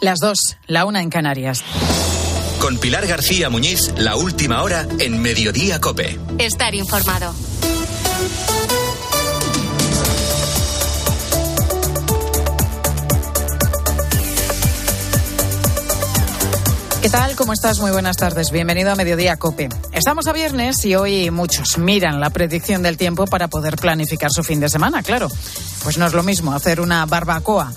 [0.00, 1.62] Las dos, la una en Canarias.
[2.58, 6.18] Con Pilar García Muñiz, la última hora en Mediodía Cope.
[6.38, 7.34] Estar informado.
[17.02, 17.36] ¿Qué tal?
[17.36, 17.78] ¿Cómo estás?
[17.80, 18.50] Muy buenas tardes.
[18.50, 19.68] Bienvenido a Mediodía Cope.
[19.92, 24.42] Estamos a viernes y hoy muchos miran la predicción del tiempo para poder planificar su
[24.42, 25.28] fin de semana, claro.
[25.82, 27.72] Pues no es lo mismo hacer una barbacoa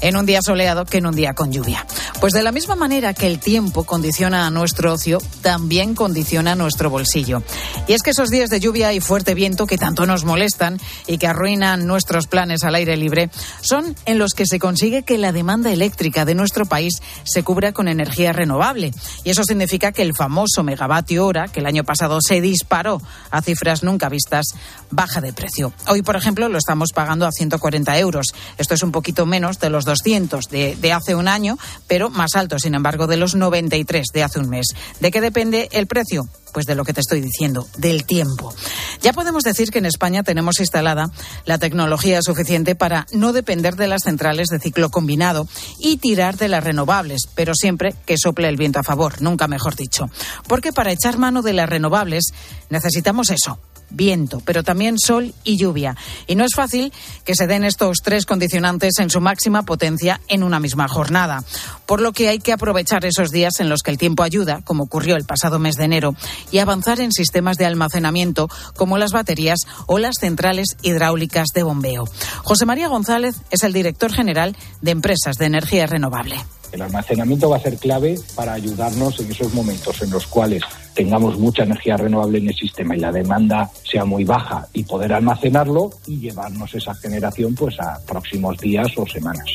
[0.00, 1.86] en un día soleado que en un día con lluvia.
[2.20, 6.90] Pues de la misma manera que el tiempo condiciona a nuestro ocio, también condiciona nuestro
[6.90, 7.42] bolsillo.
[7.86, 11.18] Y es que esos días de lluvia y fuerte viento que tanto nos molestan y
[11.18, 13.30] que arruinan nuestros planes al aire libre,
[13.60, 17.72] son en los que se consigue que la demanda eléctrica de nuestro país se cubra
[17.72, 18.92] con energía renovable.
[19.24, 23.00] Y eso significa que el famoso megavatio hora, que el año pasado se disparó
[23.30, 24.46] a cifras nunca vistas,
[24.90, 25.72] baja de precio.
[25.88, 28.26] Hoy, por ejemplo, lo estamos pagando a 140 euros.
[28.58, 32.34] Esto es un poquito menos de los 200 de, de hace un año, pero más
[32.34, 34.66] alto, sin embargo, de los 93 de hace un mes.
[35.00, 36.28] ¿De qué depende el precio?
[36.52, 38.54] Pues de lo que te estoy diciendo, del tiempo.
[39.02, 41.10] Ya podemos decir que en España tenemos instalada
[41.44, 45.46] la tecnología suficiente para no depender de las centrales de ciclo combinado
[45.78, 49.76] y tirar de las renovables, pero siempre que sople el viento a favor, nunca mejor
[49.76, 50.10] dicho.
[50.48, 52.32] Porque para echar mano de las renovables
[52.70, 53.58] necesitamos eso,
[53.90, 55.96] viento, pero también sol y lluvia.
[56.26, 56.92] Y no es fácil
[57.24, 61.44] que se den estos tres condicionantes en su máxima potencia en una misma jornada.
[61.86, 64.84] Por lo que hay que aprovechar esos días en los que el tiempo ayuda, como
[64.84, 66.14] ocurrió el pasado mes de enero,
[66.50, 72.04] y avanzar en sistemas de almacenamiento como las baterías o las centrales hidráulicas de bombeo.
[72.42, 76.36] José María González es el director general de Empresas de Energía Renovable.
[76.72, 80.62] El almacenamiento va a ser clave para ayudarnos en esos momentos en los cuales
[80.94, 85.12] tengamos mucha energía renovable en el sistema y la demanda sea muy baja y poder
[85.12, 89.46] almacenarlo y llevarnos esa generación pues a próximos días o semanas.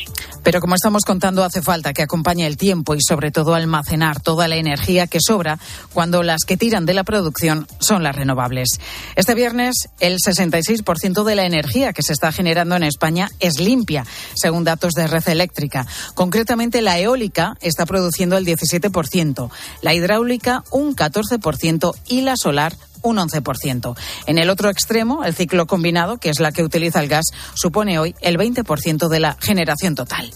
[0.42, 4.48] Pero como estamos contando, hace falta que acompañe el tiempo y sobre todo almacenar toda
[4.48, 5.58] la energía que sobra
[5.92, 8.68] cuando las que tiran de la producción son las renovables.
[9.16, 14.04] Este viernes, el 66% de la energía que se está generando en España es limpia,
[14.34, 15.86] según datos de Red Eléctrica.
[16.14, 19.50] Concretamente, la eólica está produciendo el 17%,
[19.80, 23.96] la hidráulica un 14% y la solar un 11%.
[24.26, 27.98] En el otro extremo, el ciclo combinado, que es la que utiliza el gas, supone
[27.98, 30.32] hoy el 20% de la generación total.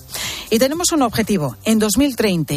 [0.50, 2.54] Y tenemos un objetivo, en 2030,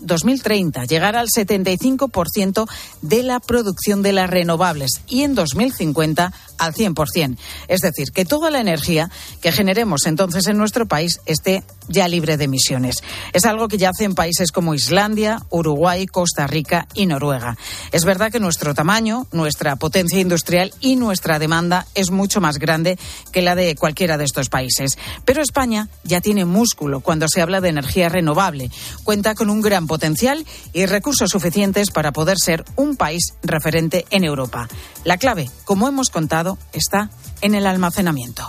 [0.00, 2.68] 2030 llegar al 75%
[3.00, 7.36] de la producción de las renovables y en 2050 al 100%.
[7.68, 12.36] Es decir, que toda la energía que generemos entonces en nuestro país esté ya libre
[12.36, 12.96] de emisiones.
[13.32, 17.56] Es algo que ya hacen países como Islandia, Uruguay, Costa Rica y Noruega.
[17.90, 22.98] Es verdad que nuestro tamaño, nuestra potencia industrial y nuestra demanda es mucho más grande
[23.32, 24.98] que la de cualquiera de estos países.
[25.24, 28.70] Pero España ya tiene músculo cuando se habla de energía renovable.
[29.02, 34.24] Cuenta con un gran potencial y recursos suficientes para poder ser un país referente en
[34.24, 34.68] Europa.
[35.04, 38.48] La clave, como hemos contado, está en el almacenamiento.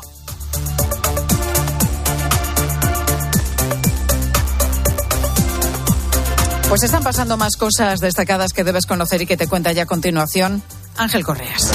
[6.69, 9.85] Pues están pasando más cosas destacadas que debes conocer y que te cuenta ya a
[9.85, 10.63] continuación
[10.97, 11.71] Ángel Correas.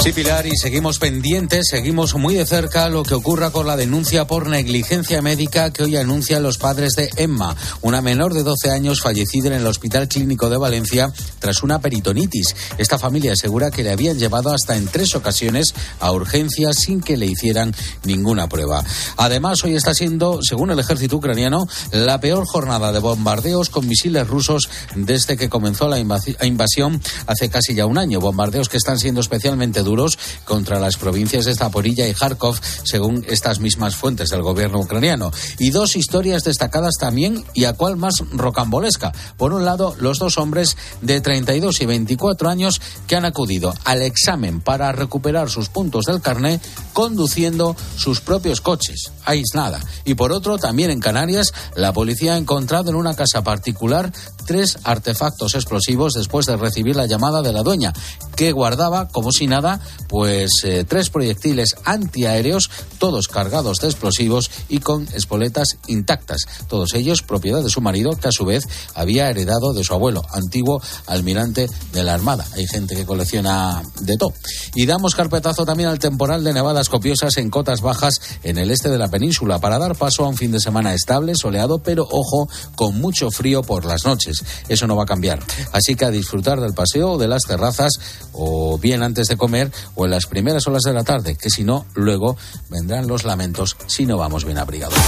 [0.00, 4.28] Sí, Pilar, y seguimos pendientes, seguimos muy de cerca lo que ocurra con la denuncia
[4.28, 9.00] por negligencia médica que hoy anuncian los padres de Emma, una menor de 12 años
[9.00, 12.54] fallecida en el Hospital Clínico de Valencia tras una peritonitis.
[12.78, 17.16] Esta familia asegura que le habían llevado hasta en tres ocasiones a urgencias sin que
[17.16, 18.84] le hicieran ninguna prueba.
[19.16, 24.28] Además, hoy está siendo, según el ejército ucraniano, la peor jornada de bombardeos con misiles
[24.28, 28.20] rusos desde que comenzó la invasión hace casi ya un año.
[28.20, 33.58] Bombardeos que están siendo especialmente duros contra las provincias de Zaporilla y Kharkov, según estas
[33.58, 35.30] mismas fuentes del gobierno ucraniano.
[35.58, 39.12] Y dos historias destacadas también, y a cuál más rocambolesca.
[39.38, 44.02] Por un lado, los dos hombres de 32 y 24 años que han acudido al
[44.02, 46.60] examen para recuperar sus puntos del carné
[46.92, 49.12] conduciendo sus propios coches.
[49.24, 49.80] Aislada.
[50.04, 54.12] Y por otro, también en Canarias, la policía ha encontrado en una casa particular
[54.48, 57.92] tres artefactos explosivos después de recibir la llamada de la dueña,
[58.34, 59.77] que guardaba, como si nada,
[60.08, 66.46] pues eh, tres proyectiles antiaéreos, todos cargados de explosivos y con espoletas intactas.
[66.68, 68.64] Todos ellos propiedad de su marido, que a su vez
[68.94, 72.46] había heredado de su abuelo, antiguo almirante de la Armada.
[72.54, 74.32] Hay gente que colecciona de todo.
[74.74, 78.88] Y damos carpetazo también al temporal de nevadas copiosas en cotas bajas en el este
[78.88, 82.48] de la península para dar paso a un fin de semana estable, soleado, pero ojo,
[82.74, 84.42] con mucho frío por las noches.
[84.68, 85.40] Eso no va a cambiar.
[85.72, 87.92] Así que a disfrutar del paseo de las terrazas,
[88.32, 91.64] o bien antes de comer, o en las primeras horas de la tarde, que si
[91.64, 92.36] no, luego
[92.68, 94.98] vendrán los lamentos si no vamos bien abrigados.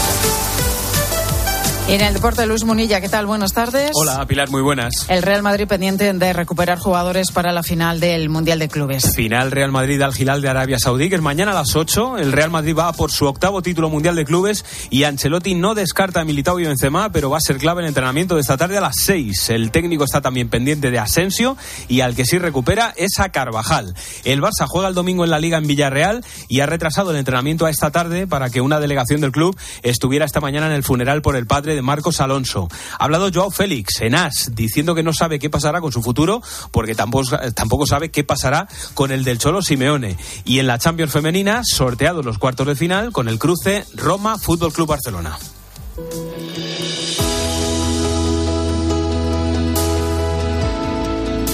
[1.90, 3.26] Y en el deporte, Luis Munilla, ¿qué tal?
[3.26, 3.90] Buenas tardes.
[3.94, 5.06] Hola, Pilar, muy buenas.
[5.08, 9.12] El Real Madrid pendiente de recuperar jugadores para la final del Mundial de Clubes.
[9.16, 12.18] Final Real Madrid al Gilal de Arabia Saudí, que es mañana a las 8.
[12.18, 16.20] El Real Madrid va por su octavo título mundial de clubes y Ancelotti no descarta
[16.20, 18.82] a Militao y Benzema, pero va a ser clave el entrenamiento de esta tarde a
[18.82, 19.50] las 6.
[19.50, 21.56] El técnico está también pendiente de Asensio
[21.88, 23.96] y al que sí recupera es a Carvajal.
[24.22, 27.66] El Barça juega el domingo en la Liga en Villarreal y ha retrasado el entrenamiento
[27.66, 31.20] a esta tarde para que una delegación del club estuviera esta mañana en el funeral
[31.20, 32.68] por el padre de Marcos Alonso.
[32.98, 36.42] Ha hablado Joao Félix en AS, diciendo que no sabe qué pasará con su futuro,
[36.70, 40.16] porque tampoco, tampoco sabe qué pasará con el del Cholo Simeone.
[40.44, 44.72] Y en la Champions Femenina, sorteados los cuartos de final con el cruce Roma Fútbol
[44.72, 45.38] Club Barcelona.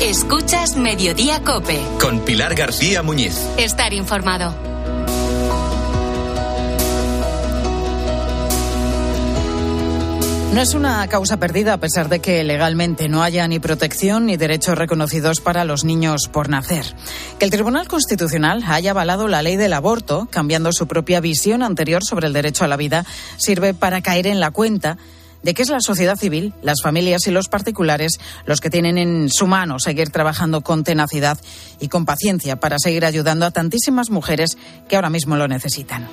[0.00, 1.81] Escuchas Mediodía Cope.
[2.00, 3.37] Con Pilar García Muñiz.
[3.56, 4.65] Estar informado.
[10.52, 14.38] No es una causa perdida a pesar de que legalmente no haya ni protección ni
[14.38, 16.87] derechos reconocidos para los niños por nacer.
[17.38, 22.02] Que el Tribunal Constitucional haya avalado la ley del aborto, cambiando su propia visión anterior
[22.04, 23.04] sobre el derecho a la vida,
[23.37, 24.96] sirve para caer en la cuenta
[25.43, 29.28] de que es la sociedad civil, las familias y los particulares los que tienen en
[29.31, 31.38] su mano seguir trabajando con tenacidad
[31.81, 34.56] y con paciencia para seguir ayudando a tantísimas mujeres
[34.88, 36.08] que ahora mismo lo necesitan.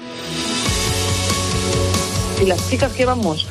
[2.42, 3.48] Y las chicas que vamos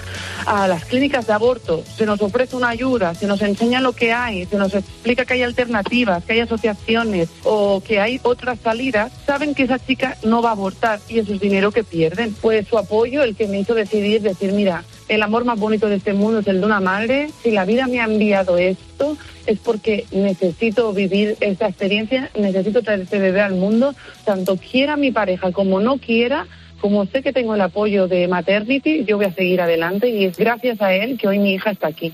[0.46, 4.12] a las clínicas de aborto, se nos ofrece una ayuda, se nos enseña lo que
[4.12, 9.12] hay, se nos explica que hay alternativas, que hay asociaciones o que hay otras salidas,
[9.26, 12.34] saben que esa chica no va a abortar y eso es dinero que pierden.
[12.34, 15.96] Pues su apoyo, el que me hizo decidir, decir, mira, el amor más bonito de
[15.96, 19.16] este mundo es el de una madre, si la vida me ha enviado esto,
[19.46, 25.10] es porque necesito vivir esta experiencia, necesito traer este bebé al mundo, tanto quiera mi
[25.10, 26.46] pareja como no quiera,
[26.82, 30.36] como sé que tengo el apoyo de Maternity, yo voy a seguir adelante y es
[30.36, 32.12] gracias a él que hoy mi hija está aquí.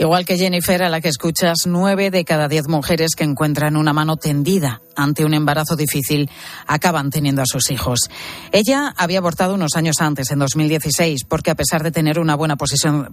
[0.00, 3.92] Igual que Jennifer, a la que escuchas, nueve de cada diez mujeres que encuentran una
[3.92, 6.30] mano tendida ante un embarazo difícil
[6.68, 8.08] acaban teniendo a sus hijos.
[8.52, 12.54] Ella había abortado unos años antes, en 2016, porque a pesar de tener una buena
[12.56, 13.12] posición,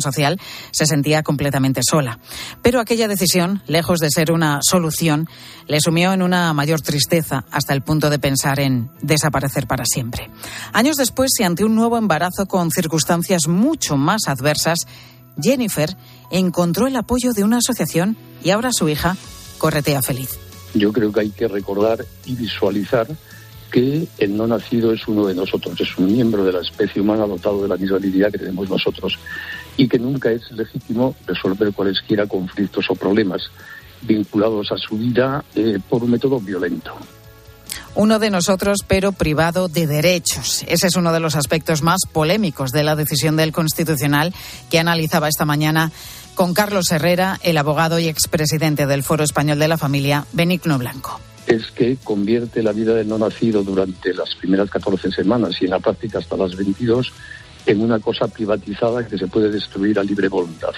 [0.00, 0.40] social,
[0.72, 2.18] se sentía completamente sola.
[2.62, 5.28] Pero aquella decisión, lejos de ser una solución,
[5.68, 10.30] le sumió en una mayor tristeza hasta el punto de pensar en desaparecer para siempre.
[10.72, 14.86] Años después, y ante un nuevo embarazo con circunstancias mucho más adversas,
[15.40, 15.90] Jennifer
[16.30, 19.16] encontró el apoyo de una asociación y ahora su hija
[19.58, 20.38] corretea feliz.
[20.74, 23.06] Yo creo que hay que recordar y visualizar
[23.70, 27.26] que el no nacido es uno de nosotros, es un miembro de la especie humana
[27.26, 29.18] dotado de la misma dignidad que tenemos nosotros
[29.76, 33.50] y que nunca es legítimo resolver cualesquiera conflictos o problemas
[34.02, 36.94] vinculados a su vida eh, por un método violento
[37.94, 40.64] uno de nosotros, pero privado de derechos.
[40.68, 44.34] Ese es uno de los aspectos más polémicos de la decisión del Constitucional
[44.70, 45.92] que analizaba esta mañana
[46.34, 51.20] con Carlos Herrera, el abogado y expresidente del Foro Español de la Familia, Benigno Blanco.
[51.46, 55.70] Es que convierte la vida del no nacido durante las primeras 14 semanas y en
[55.70, 57.12] la práctica hasta las 22
[57.66, 60.72] en una cosa privatizada que se puede destruir a libre voluntad.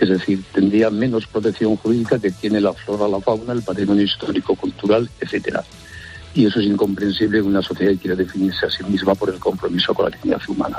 [0.00, 4.56] Es decir, tendría menos protección jurídica que tiene la flora, la fauna, el patrimonio histórico,
[4.56, 5.62] cultural, etcétera
[6.34, 9.38] y eso es incomprensible en una sociedad que quiere definirse a sí misma por el
[9.38, 10.78] compromiso con la dignidad humana.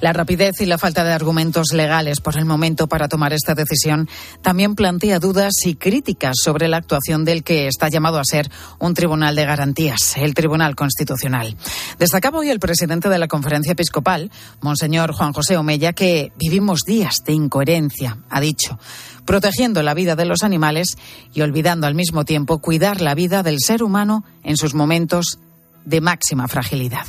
[0.00, 4.08] La rapidez y la falta de argumentos legales por el momento para tomar esta decisión
[4.40, 8.94] también plantea dudas y críticas sobre la actuación del que está llamado a ser un
[8.94, 11.54] tribunal de garantías, el Tribunal Constitucional.
[11.98, 14.30] Destacaba hoy el presidente de la Conferencia Episcopal,
[14.62, 18.78] Monseñor Juan José Omella, que vivimos días de incoherencia, ha dicho,
[19.26, 20.96] protegiendo la vida de los animales
[21.34, 25.38] y olvidando al mismo tiempo cuidar la vida del ser humano en sus momentos
[25.84, 27.06] de máxima fragilidad.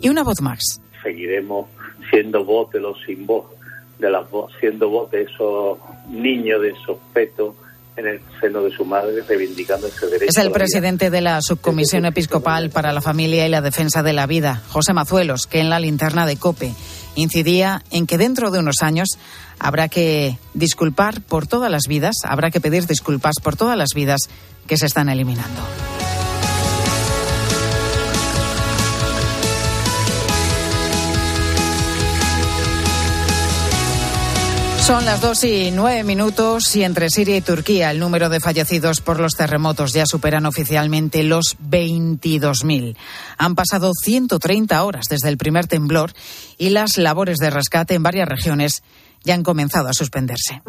[0.00, 0.82] Y una voz más.
[1.02, 1.66] Seguiremos
[2.10, 3.46] siendo voz de los sin voz,
[3.98, 4.26] de las
[4.58, 6.98] siendo voz de esos niños de esos
[7.96, 10.30] en el seno de su madre reivindicando ese derecho.
[10.30, 14.26] Es el presidente de la Subcomisión Episcopal para la Familia y la Defensa de la
[14.26, 16.72] Vida, José Mazuelos, que en la linterna de COPE
[17.16, 19.08] incidía en que dentro de unos años
[19.58, 24.20] habrá que disculpar por todas las vidas, habrá que pedir disculpas por todas las vidas
[24.66, 25.60] que se están eliminando.
[34.90, 39.00] Son las dos y nueve minutos y entre Siria y Turquía el número de fallecidos
[39.00, 42.96] por los terremotos ya superan oficialmente los 22.000.
[43.38, 46.12] Han pasado 130 horas desde el primer temblor
[46.58, 48.82] y las labores de rescate en varias regiones
[49.22, 50.60] ya han comenzado a suspenderse.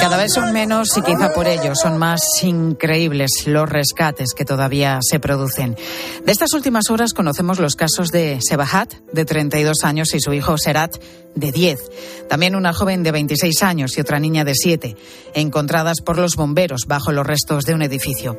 [0.00, 4.98] Cada vez son menos y quizá por ello son más increíbles los rescates que todavía
[5.02, 5.76] se producen.
[6.24, 10.58] De estas últimas horas conocemos los casos de Sebahat, de 32 años, y su hijo
[10.58, 10.96] Serat,
[11.34, 11.80] de 10.
[12.28, 14.96] También una joven de 26 años y otra niña de 7,
[15.34, 18.38] encontradas por los bomberos bajo los restos de un edificio.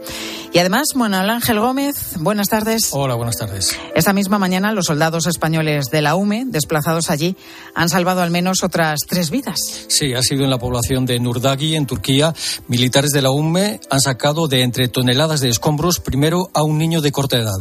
[0.53, 2.89] Y además, Manuel Ángel Gómez, buenas tardes.
[2.91, 3.75] Hola, buenas tardes.
[3.95, 7.35] Esta misma mañana, los soldados españoles de la UME, desplazados allí,
[7.75, 9.59] han salvado al menos otras tres vidas.
[9.87, 12.33] Sí, ha sido en la población de Nurdagi, en Turquía.
[12.67, 17.01] Militares de la UME han sacado de entre toneladas de escombros primero a un niño
[17.01, 17.59] de corta edad.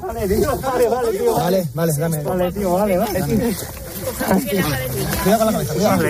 [0.00, 0.58] Vale, tío.
[0.60, 1.34] Vale, vale, tío.
[1.34, 2.22] Vale, vale, dame.
[2.22, 3.36] Vale, tío, vale, vale, tío.
[5.22, 6.02] Cuidado la cabeza, cuidado.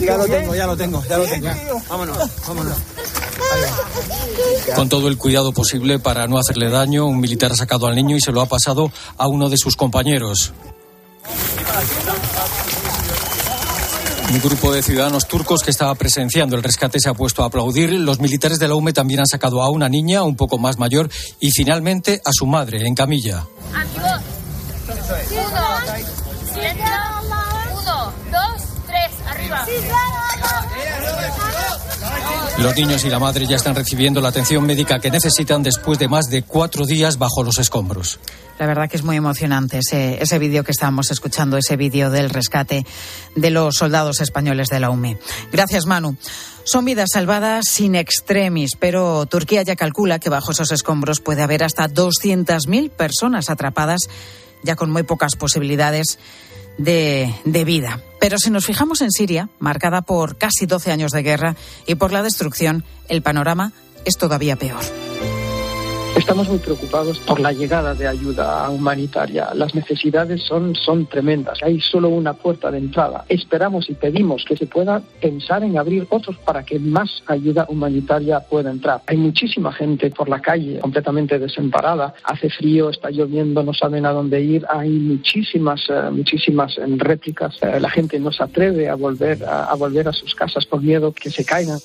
[0.00, 1.48] Ya lo tengo, ya lo tengo, ya lo tengo.
[1.88, 2.76] Vámonos, vámonos.
[4.74, 8.16] Con todo el cuidado posible para no hacerle daño, un militar ha sacado al niño
[8.16, 10.52] y se lo ha pasado a uno de sus compañeros.
[14.34, 17.92] Un grupo de ciudadanos turcos que estaba presenciando el rescate se ha puesto a aplaudir.
[17.92, 21.08] Los militares de la UME también han sacado a una niña un poco más mayor
[21.38, 23.46] y finalmente a su madre en camilla.
[27.80, 29.64] Uno, dos, tres, arriba.
[32.58, 36.06] Los niños y la madre ya están recibiendo la atención médica que necesitan después de
[36.06, 38.20] más de cuatro días bajo los escombros.
[38.60, 42.86] La verdad que es muy emocionante ese, vídeo que estábamos escuchando, ese vídeo del rescate
[43.34, 45.18] de los soldados españoles de la UME.
[45.50, 46.16] Gracias, Manu.
[46.62, 51.64] Son vidas salvadas sin extremis, pero Turquía ya calcula que bajo esos escombros puede haber
[51.64, 54.02] hasta 200.000 personas atrapadas,
[54.62, 56.18] ya con muy pocas posibilidades
[56.78, 58.00] de, de, vida.
[58.20, 62.12] Pero si nos fijamos en Siria, marcada por casi 12 años de guerra y por
[62.12, 63.72] la destrucción, el panorama
[64.04, 64.82] es todavía peor.
[66.24, 69.50] Estamos muy preocupados por la llegada de ayuda humanitaria.
[69.52, 71.58] Las necesidades son, son tremendas.
[71.62, 73.26] Hay solo una puerta de entrada.
[73.28, 78.40] Esperamos y pedimos que se pueda pensar en abrir otros para que más ayuda humanitaria
[78.40, 79.02] pueda entrar.
[79.06, 82.14] Hay muchísima gente por la calle completamente desamparada.
[82.24, 84.64] Hace frío, está lloviendo, no saben a dónde ir.
[84.70, 87.60] Hay muchísimas, uh, muchísimas réplicas.
[87.62, 90.82] Uh, la gente no se atreve a volver a, a volver a sus casas por
[90.82, 91.78] miedo que se caigan.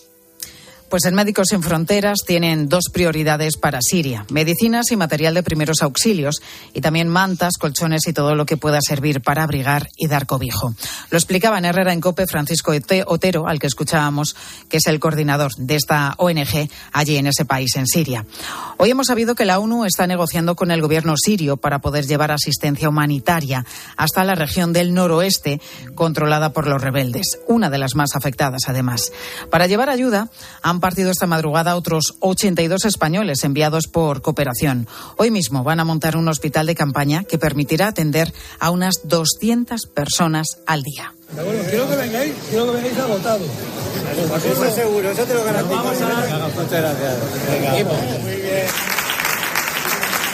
[0.89, 5.84] Pues en Médicos Sin Fronteras tienen dos prioridades para Siria, medicinas y material de primeros
[5.84, 6.41] auxilios,
[6.74, 10.74] y también mantas, colchones y todo lo que pueda servir para abrigar y dar cobijo.
[11.12, 12.72] Lo explicaba en Herrera en Cope Francisco
[13.05, 14.36] Otero, al que escuchábamos,
[14.67, 18.25] que es el coordinador de esta ONG allí en ese país, en Siria.
[18.77, 22.31] Hoy hemos sabido que la ONU está negociando con el gobierno sirio para poder llevar
[22.31, 23.63] asistencia humanitaria
[23.96, 25.62] hasta la región del noroeste,
[25.93, 29.12] controlada por los rebeldes, una de las más afectadas además.
[29.51, 30.29] Para llevar ayuda,
[30.63, 34.88] han partido esta madrugada otros 82 españoles enviados por cooperación.
[35.17, 39.88] Hoy mismo van a montar un hospital de campaña que permitirá atender a unas 200
[39.88, 41.13] personas al día.
[41.33, 43.48] Bueno, quiero que vengáis, quiero que vengáis agotados.
[44.45, 45.83] Eso seguro, eso te lo garantizo.
[45.83, 47.17] Muchas gracias.
[48.24, 48.65] Muy bien.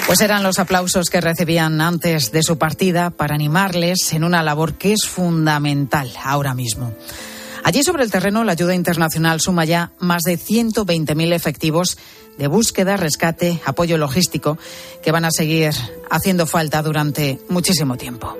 [0.07, 4.75] Pues eran los aplausos que recibían antes de su partida para animarles en una labor
[4.75, 6.93] que es fundamental ahora mismo.
[7.65, 11.97] Allí sobre el terreno, la ayuda internacional suma ya más de 120.000 efectivos
[12.37, 14.59] de búsqueda, rescate, apoyo logístico,
[15.01, 15.71] que van a seguir
[16.11, 18.37] haciendo falta durante muchísimo tiempo.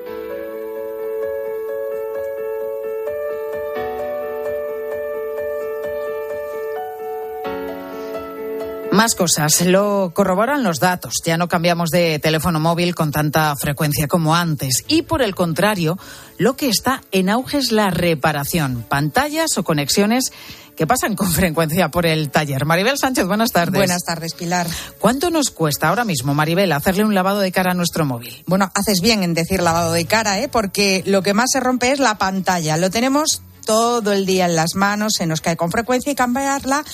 [8.95, 9.59] Más cosas.
[9.59, 11.15] Lo corroboran los datos.
[11.25, 14.85] Ya no cambiamos de teléfono móvil con tanta frecuencia como antes.
[14.87, 15.99] Y por el contrario,
[16.37, 18.85] lo que está en auge es la reparación.
[18.87, 20.31] Pantallas o conexiones
[20.77, 22.63] que pasan con frecuencia por el taller.
[22.63, 23.75] Maribel Sánchez, buenas tardes.
[23.75, 24.65] Buenas tardes, Pilar.
[24.97, 28.45] ¿Cuánto nos cuesta ahora mismo, Maribel, hacerle un lavado de cara a nuestro móvil?
[28.47, 30.47] Bueno, haces bien en decir lavado de cara, ¿eh?
[30.47, 32.77] porque lo que más se rompe es la pantalla.
[32.77, 36.85] Lo tenemos todo el día en las manos, se nos cae con frecuencia y cambiarla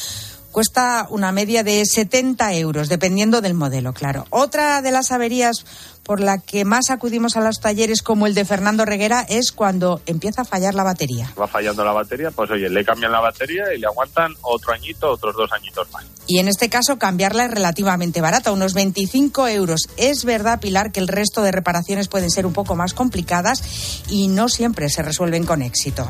[0.51, 4.25] cuesta una media de 70 euros, dependiendo del modelo, claro.
[4.29, 5.65] Otra de las averías
[6.03, 10.01] por la que más acudimos a los talleres como el de Fernando Reguera es cuando
[10.05, 11.31] empieza a fallar la batería.
[11.39, 15.11] Va fallando la batería, pues oye, le cambian la batería y le aguantan otro añito,
[15.11, 16.05] otros dos añitos más.
[16.27, 19.81] Y en este caso cambiarla es relativamente barata, unos 25 euros.
[19.97, 24.27] Es verdad, Pilar, que el resto de reparaciones pueden ser un poco más complicadas y
[24.27, 26.07] no siempre se resuelven con éxito.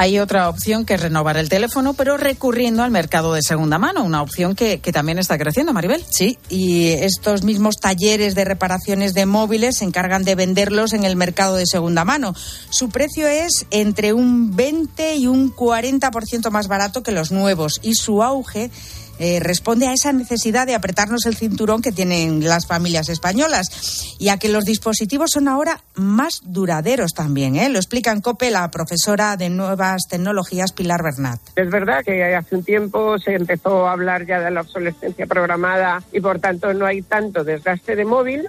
[0.00, 4.04] Hay otra opción que es renovar el teléfono, pero recurriendo al mercado de segunda mano,
[4.04, 6.04] una opción que, que también está creciendo, Maribel.
[6.08, 11.16] Sí, y estos mismos talleres de reparaciones de móviles se encargan de venderlos en el
[11.16, 12.32] mercado de segunda mano.
[12.70, 17.94] Su precio es entre un 20 y un 40% más barato que los nuevos y
[17.94, 18.70] su auge
[19.18, 24.28] eh, responde a esa necesidad de apretarnos el cinturón que tienen las familias españolas y
[24.28, 27.56] a que los dispositivos son ahora más duraderos también.
[27.56, 27.68] ¿eh?
[27.68, 31.40] Lo explica en COPE la profesora de Nuevas Tecnologías, Pilar Bernat.
[31.56, 36.02] Es verdad que hace un tiempo se empezó a hablar ya de la obsolescencia programada
[36.12, 38.48] y por tanto no hay tanto desgaste de móvil,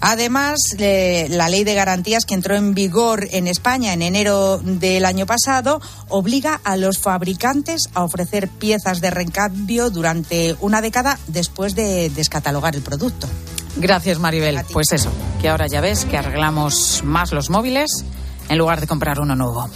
[0.00, 5.04] Además, eh, la ley de garantías que entró en vigor en España en enero del
[5.04, 11.74] año pasado obliga a los fabricantes a ofrecer piezas de recambio durante una década después
[11.74, 13.26] de descatalogar el producto.
[13.76, 14.60] Gracias, Maribel.
[14.72, 15.10] Pues eso,
[15.40, 18.04] que ahora ya ves que arreglamos más los móviles
[18.48, 19.68] en lugar de comprar uno nuevo.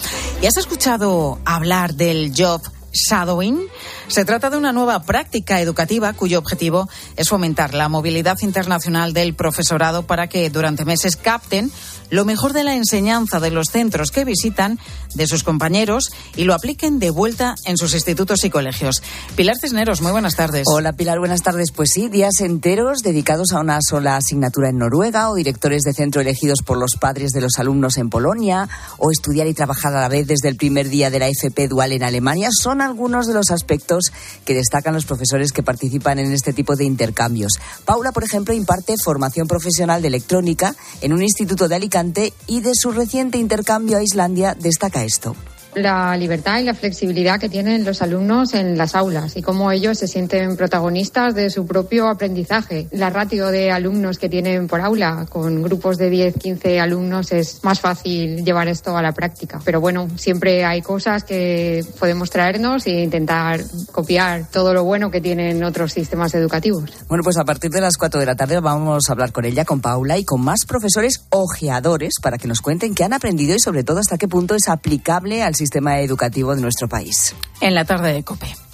[0.43, 2.62] ¿Y has escuchado hablar del job
[2.93, 3.67] shadowing?
[4.09, 9.35] Se trata de una nueva práctica educativa cuyo objetivo es fomentar la movilidad internacional del
[9.35, 11.71] profesorado para que durante meses capten
[12.11, 14.79] lo mejor de la enseñanza de los centros que visitan,
[15.14, 19.02] de sus compañeros y lo apliquen de vuelta en sus institutos y colegios.
[19.37, 20.67] Pilar Cisneros, muy buenas tardes.
[20.67, 21.73] Hola Pilar, buenas tardes.
[21.73, 26.21] Pues sí, días enteros dedicados a una sola asignatura en Noruega o directores de centro
[26.21, 30.09] elegidos por los padres de los alumnos en Polonia o estudiar y trabajar a la
[30.09, 33.50] vez desde el primer día de la FP dual en Alemania son algunos de los
[33.50, 34.12] aspectos
[34.45, 37.52] que destacan los profesores que participan en este tipo de intercambios.
[37.85, 42.73] Paula, por ejemplo, imparte formación profesional de electrónica en un instituto de Alicante y de
[42.75, 45.37] su reciente intercambio a Islandia destaca esto
[45.75, 49.99] la libertad y la flexibilidad que tienen los alumnos en las aulas y cómo ellos
[49.99, 52.89] se sienten protagonistas de su propio aprendizaje.
[52.91, 57.62] La ratio de alumnos que tienen por aula, con grupos de 10, 15 alumnos, es
[57.62, 59.61] más fácil llevar esto a la práctica.
[59.65, 63.61] Pero bueno, siempre hay cosas que podemos traernos e intentar
[63.93, 66.91] copiar todo lo bueno que tienen otros sistemas educativos.
[67.09, 69.65] Bueno, pues a partir de las 4 de la tarde vamos a hablar con ella,
[69.65, 73.61] con Paula y con más profesores ojeadores para que nos cuenten qué han aprendido y
[73.61, 77.35] sobre todo hasta qué punto es aplicable al sistema educativo de nuestro país.
[77.61, 78.70] En la tarde de COPE.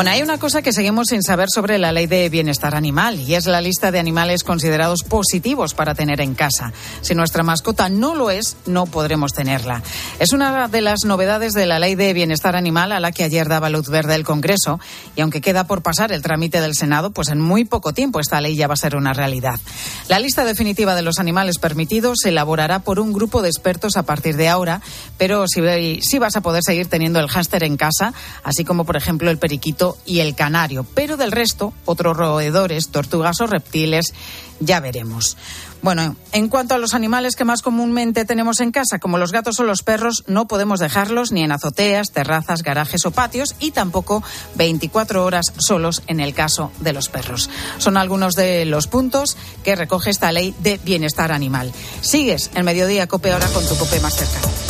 [0.00, 3.34] Bueno, hay una cosa que seguimos sin saber sobre la ley de bienestar animal y
[3.34, 6.72] es la lista de animales considerados positivos para tener en casa.
[7.02, 9.82] Si nuestra mascota no lo es, no podremos tenerla.
[10.18, 13.46] Es una de las novedades de la ley de bienestar animal a la que ayer
[13.46, 14.80] daba luz verde el Congreso
[15.16, 18.40] y aunque queda por pasar el trámite del Senado, pues en muy poco tiempo esta
[18.40, 19.60] ley ya va a ser una realidad.
[20.08, 24.04] La lista definitiva de los animales permitidos se elaborará por un grupo de expertos a
[24.04, 24.80] partir de ahora,
[25.18, 25.60] pero sí,
[26.00, 29.36] sí vas a poder seguir teniendo el hámster en casa, así como por ejemplo el
[29.36, 34.14] periquito y el canario, pero del resto, otros roedores, tortugas o reptiles,
[34.60, 35.36] ya veremos.
[35.82, 39.58] Bueno, en cuanto a los animales que más comúnmente tenemos en casa, como los gatos
[39.60, 44.22] o los perros, no podemos dejarlos ni en azoteas, terrazas, garajes o patios y tampoco
[44.56, 47.48] 24 horas solos en el caso de los perros.
[47.78, 51.72] Son algunos de los puntos que recoge esta ley de bienestar animal.
[52.02, 54.69] Sigues el mediodía Cope ahora con tu Cope más cercano.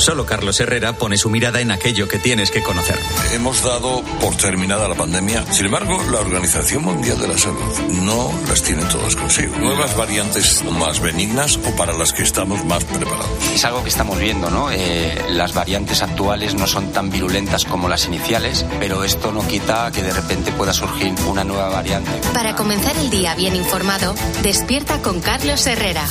[0.00, 2.98] Solo Carlos Herrera pone su mirada en aquello que tienes que conocer.
[3.34, 5.44] Hemos dado por terminada la pandemia.
[5.52, 9.54] Sin embargo, la Organización Mundial de la Salud no las tiene todas consigo.
[9.58, 13.28] Nuevas variantes más benignas o para las que estamos más preparados.
[13.54, 14.70] Es algo que estamos viendo, ¿no?
[14.70, 19.92] Eh, las variantes actuales no son tan virulentas como las iniciales, pero esto no quita
[19.92, 22.10] que de repente pueda surgir una nueva variante.
[22.32, 26.06] Para comenzar el día bien informado, despierta con Carlos Herrera.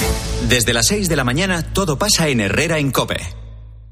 [0.47, 3.48] Desde las 6 de la mañana todo pasa en Herrera en Cope.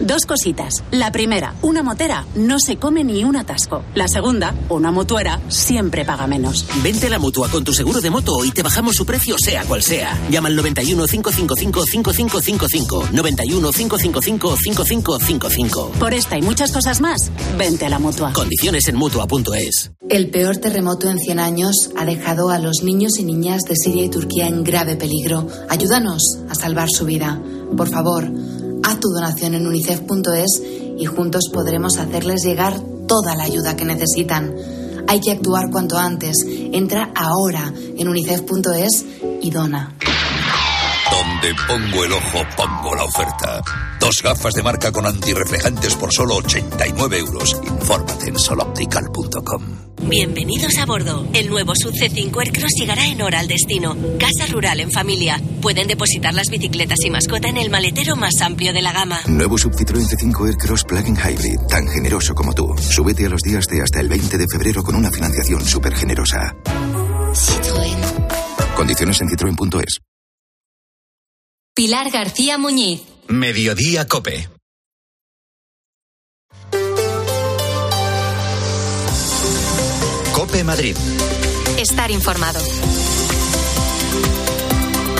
[0.00, 0.82] Dos cositas.
[0.90, 3.84] La primera, una motera no se come ni un atasco.
[3.94, 6.64] La segunda, una mutuera siempre paga menos.
[6.82, 9.64] Vente a la mutua con tu seguro de moto y te bajamos su precio sea
[9.64, 10.18] cual sea.
[10.30, 13.08] Llama al 91 555 5555.
[13.12, 15.90] 91 555 5555.
[15.98, 18.32] Por esta y muchas cosas más, vente a la mutua.
[18.32, 19.92] Condiciones en mutua.es.
[20.08, 24.04] El peor terremoto en 100 años ha dejado a los niños y niñas de Siria
[24.06, 25.46] y Turquía en grave peligro.
[25.68, 27.40] Ayúdanos a salvar su vida.
[27.76, 28.30] Por favor,
[28.82, 30.62] haz tu donación en unicef.es
[30.98, 34.54] y juntos podremos hacerles llegar toda la ayuda que necesitan.
[35.08, 36.36] Hay que actuar cuanto antes.
[36.46, 39.04] Entra ahora en unicef.es
[39.40, 39.94] y dona.
[41.42, 43.60] Donde pongo el ojo, pongo la oferta.
[43.98, 47.60] Dos gafas de marca con antirreflejantes por solo 89 euros.
[47.64, 49.62] Infórmate en soloptical.com.
[50.02, 51.26] Bienvenidos a bordo.
[51.32, 53.96] El nuevo Sub C5 Aircross llegará en hora al destino.
[54.20, 55.40] Casa rural en familia.
[55.60, 59.20] Pueden depositar las bicicletas y mascota en el maletero más amplio de la gama.
[59.26, 61.58] Nuevo Sub Citroën C5 Aircross Plug-in Hybrid.
[61.68, 62.72] Tan generoso como tú.
[62.78, 66.54] Súbete a los días de hasta el 20 de febrero con una financiación súper generosa.
[67.34, 68.76] Citroën.
[68.76, 70.11] Condiciones en citroen.es.
[71.74, 73.00] Pilar García Muñiz.
[73.28, 74.46] Mediodía Cope.
[80.34, 80.94] Cope Madrid.
[81.78, 82.60] Estar informado.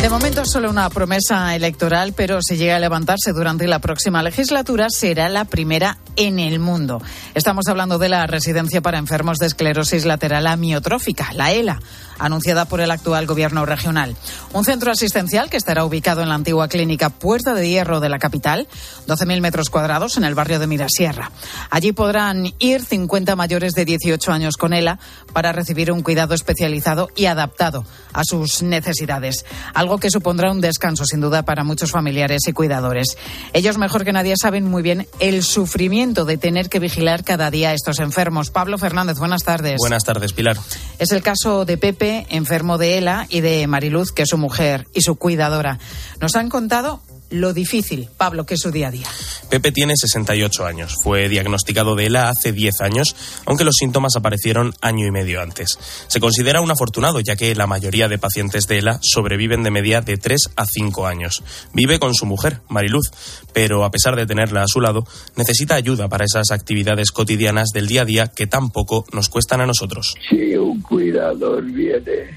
[0.03, 4.89] De momento solo una promesa electoral, pero si llega a levantarse durante la próxima legislatura
[4.91, 7.01] será la primera en el mundo.
[7.35, 11.81] Estamos hablando de la residencia para enfermos de esclerosis lateral amiotrófica, la ELA,
[12.19, 14.17] anunciada por el actual gobierno regional.
[14.53, 18.19] Un centro asistencial que estará ubicado en la antigua clínica Puerta de Hierro de la
[18.19, 18.67] capital,
[19.07, 21.31] 12.000 metros cuadrados en el barrio de Mirasierra.
[21.71, 24.99] Allí podrán ir 50 mayores de 18 años con ELA
[25.33, 29.45] para recibir un cuidado especializado y adaptado a sus necesidades.
[29.75, 33.17] Algo que supondrá un descanso, sin duda, para muchos familiares y cuidadores.
[33.53, 37.71] Ellos, mejor que nadie, saben muy bien el sufrimiento de tener que vigilar cada día
[37.71, 38.51] a estos enfermos.
[38.51, 39.77] Pablo Fernández, buenas tardes.
[39.79, 40.57] Buenas tardes, Pilar.
[40.99, 44.87] Es el caso de Pepe, enfermo de ELA, y de Mariluz, que es su mujer
[44.95, 45.79] y su cuidadora.
[46.21, 47.01] Nos han contado
[47.33, 49.09] lo difícil, Pablo, que es su día a día.
[49.49, 50.97] Pepe tiene 68 años.
[51.03, 53.15] Fue diagnosticado de ELA hace 10 años,
[53.45, 55.79] aunque los síntomas aparecieron año y medio antes.
[56.09, 60.01] Se considera un afortunado, ya que la mayoría de pacientes de ELA sobreviven de media
[60.01, 61.43] de 3 a 5 años.
[61.73, 63.11] Vive con su mujer, Mariluz,
[63.53, 65.05] pero a pesar de tenerla a su lado,
[65.37, 69.61] necesita ayuda para esas actividades cotidianas del día a día que tan poco nos cuestan
[69.61, 70.15] a nosotros.
[70.31, 72.37] Si un cuidador viene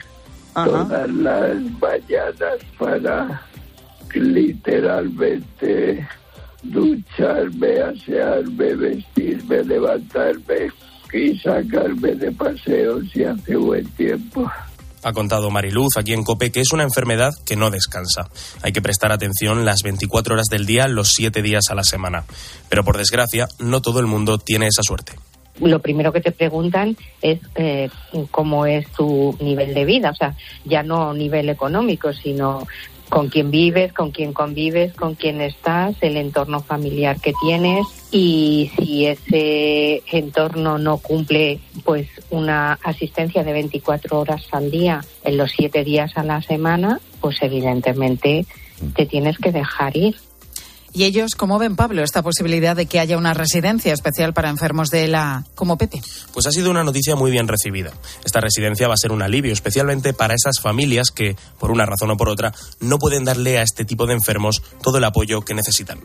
[0.54, 3.42] todas las mañanas para
[4.20, 6.08] literalmente
[6.64, 10.72] ducharme, asearme, vestirme, levantarme
[11.14, 14.50] y sacarme de paseos si hace buen tiempo.
[15.04, 18.28] Ha contado Mariluz aquí en COPE que es una enfermedad que no descansa.
[18.64, 22.24] Hay que prestar atención las 24 horas del día, los 7 días a la semana.
[22.70, 25.14] Pero por desgracia, no todo el mundo tiene esa suerte
[25.60, 27.90] lo primero que te preguntan es eh,
[28.32, 32.68] cómo es tu nivel de vida, o sea, ya no nivel económico, sino
[33.10, 38.72] con quién vives, con quién convives, con quién estás, el entorno familiar que tienes y
[38.78, 45.52] si ese entorno no cumple pues una asistencia de 24 horas al día en los
[45.52, 48.46] siete días a la semana, pues evidentemente
[48.96, 50.16] te tienes que dejar ir.
[50.96, 54.90] ¿Y ellos cómo ven, Pablo, esta posibilidad de que haya una residencia especial para enfermos
[54.92, 56.02] de la como Pepe?
[56.34, 57.92] Pues ha sido una noticia muy bien recibida.
[58.24, 62.12] Esta residencia va a ser un alivio, especialmente para esas familias que, por una razón
[62.12, 65.54] o por otra, no pueden darle a este tipo de enfermos todo el apoyo que
[65.54, 66.00] necesitan.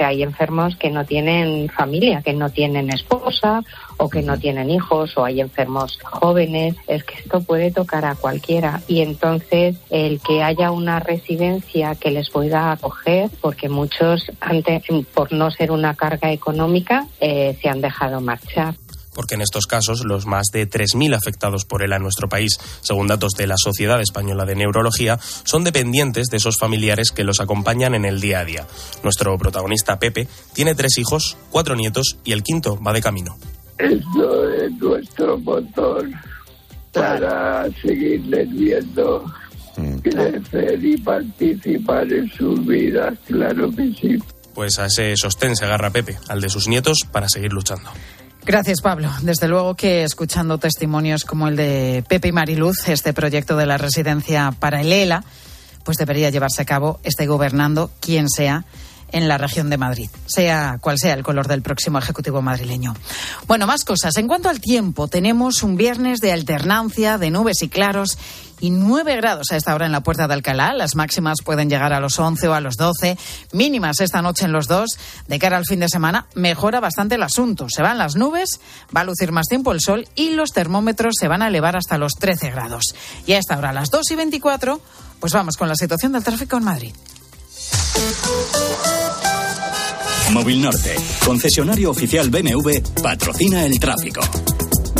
[0.00, 3.62] Sea, hay enfermos que no tienen familia, que no tienen esposa
[3.98, 6.74] o que no tienen hijos o hay enfermos jóvenes.
[6.88, 8.80] Es que esto puede tocar a cualquiera.
[8.88, 15.34] Y entonces el que haya una residencia que les pueda acoger, porque muchos, antes, por
[15.34, 18.76] no ser una carga económica, eh, se han dejado marchar
[19.14, 23.06] porque en estos casos los más de 3.000 afectados por ELA en nuestro país, según
[23.06, 27.94] datos de la Sociedad Española de Neurología, son dependientes de esos familiares que los acompañan
[27.94, 28.66] en el día a día.
[29.02, 33.36] Nuestro protagonista Pepe tiene tres hijos, cuatro nietos y el quinto va de camino.
[33.78, 36.08] Esto es nuestro motor
[36.92, 39.24] para seguirles viendo
[40.02, 44.18] crecer y participar en sus vidas, claro que sí.
[44.54, 47.90] Pues a ese sostén se agarra Pepe, al de sus nietos, para seguir luchando.
[48.50, 49.08] Gracias, Pablo.
[49.22, 53.78] Desde luego que escuchando testimonios como el de Pepe y Mariluz, este proyecto de la
[53.78, 55.22] residencia para el ELA,
[55.84, 58.64] pues debería llevarse a cabo, esté gobernando quien sea
[59.12, 62.94] en la región de Madrid, sea cual sea el color del próximo Ejecutivo madrileño.
[63.46, 64.16] Bueno, más cosas.
[64.16, 68.18] En cuanto al tiempo, tenemos un viernes de alternancia de nubes y claros
[68.60, 70.72] y 9 grados a esta hora en la puerta de Alcalá.
[70.74, 73.16] Las máximas pueden llegar a los 11 o a los 12.
[73.52, 74.98] Mínimas esta noche en los dos.
[75.26, 77.66] De cara al fin de semana, mejora bastante el asunto.
[77.68, 78.60] Se van las nubes,
[78.94, 81.98] va a lucir más tiempo el sol y los termómetros se van a elevar hasta
[81.98, 82.94] los 13 grados.
[83.26, 84.80] Y a esta hora, a las 2 y 24,
[85.18, 86.94] pues vamos con la situación del tráfico en Madrid.
[90.32, 94.20] Móvil Norte, concesionario oficial BMW, patrocina el tráfico.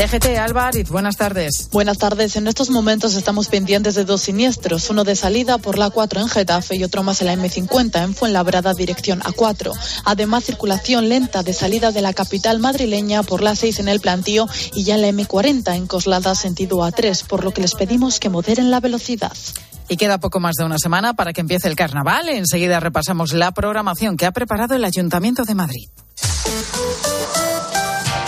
[0.01, 1.69] DGT Álvarez, buenas tardes.
[1.71, 2.35] Buenas tardes.
[2.37, 6.29] En estos momentos estamos pendientes de dos siniestros, uno de salida por la 4 en
[6.29, 9.73] Getafe y otro más en la M50 en Fuenlabrada dirección A4.
[10.07, 14.49] Además, circulación lenta de salida de la capital madrileña por la 6 en el plantío
[14.75, 18.31] y ya en la M40 en Coslada sentido A3, por lo que les pedimos que
[18.31, 19.33] moderen la velocidad.
[19.91, 22.29] Y queda poco más de una semana para que empiece el carnaval.
[22.29, 25.89] Enseguida repasamos la programación que ha preparado el Ayuntamiento de Madrid.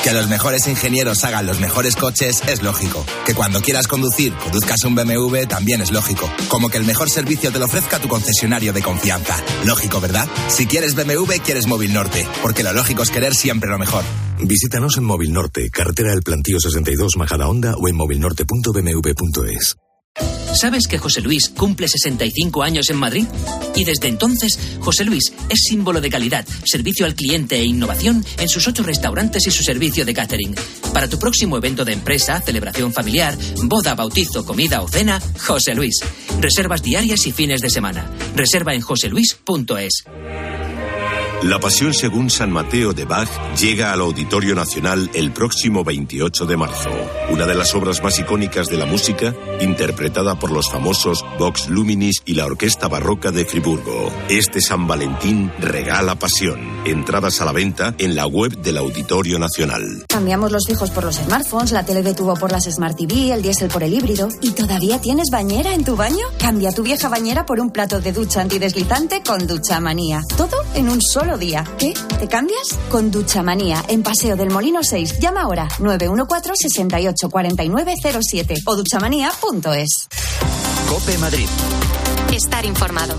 [0.03, 3.07] Que los mejores ingenieros hagan los mejores coches es lógico.
[3.25, 6.29] Que cuando quieras conducir, conduzcas un BMW también es lógico.
[6.49, 9.37] Como que el mejor servicio te lo ofrezca tu concesionario de confianza.
[9.65, 10.27] Lógico, ¿verdad?
[10.49, 12.27] Si quieres BMW, quieres Móvil Norte.
[12.43, 14.03] Porque lo lógico es querer siempre lo mejor.
[14.41, 19.77] Visítanos en Móvil Norte, carretera del Plantío 62, Majada Honda o en movilnorte.bmw.es.
[20.55, 23.27] ¿Sabes que José Luis cumple 65 años en Madrid?
[23.75, 28.49] Y desde entonces, José Luis es símbolo de calidad, servicio al cliente e innovación en
[28.49, 30.55] sus ocho restaurantes y su servicio de catering.
[30.93, 35.97] Para tu próximo evento de empresa, celebración familiar, boda, bautizo, comida o cena, José Luis.
[36.39, 38.11] Reservas diarias y fines de semana.
[38.37, 40.05] Reserva en joseluis.es.
[41.45, 46.57] La Pasión según San Mateo de Bach llega al Auditorio Nacional el próximo 28 de
[46.57, 46.91] marzo.
[47.31, 52.23] Una de las obras más icónicas de la música, interpretada por los famosos Vox Luminis
[52.25, 54.13] y la Orquesta Barroca de Friburgo.
[54.29, 56.61] Este San Valentín regala pasión.
[56.85, 60.05] Entradas a la venta en la web del Auditorio Nacional.
[60.09, 63.43] Cambiamos los fijos por los smartphones, la tele de tubo por las Smart TV, el
[63.43, 64.29] diésel por el híbrido.
[64.43, 66.25] ¿Y todavía tienes bañera en tu baño?
[66.39, 70.23] Cambia tu vieja bañera por un plato de ducha antideslizante con Ducha Manía.
[70.37, 71.65] Todo en un solo día.
[71.79, 71.95] ¿Qué?
[72.19, 72.79] ¿Te cambias?
[72.91, 75.19] Con Ducha Manía, en Paseo del Molino 6.
[75.19, 80.09] Llama ahora 914 68 49 07 o duchamanía.es.
[80.89, 81.49] Cope Madrid.
[82.33, 83.17] Estar informado.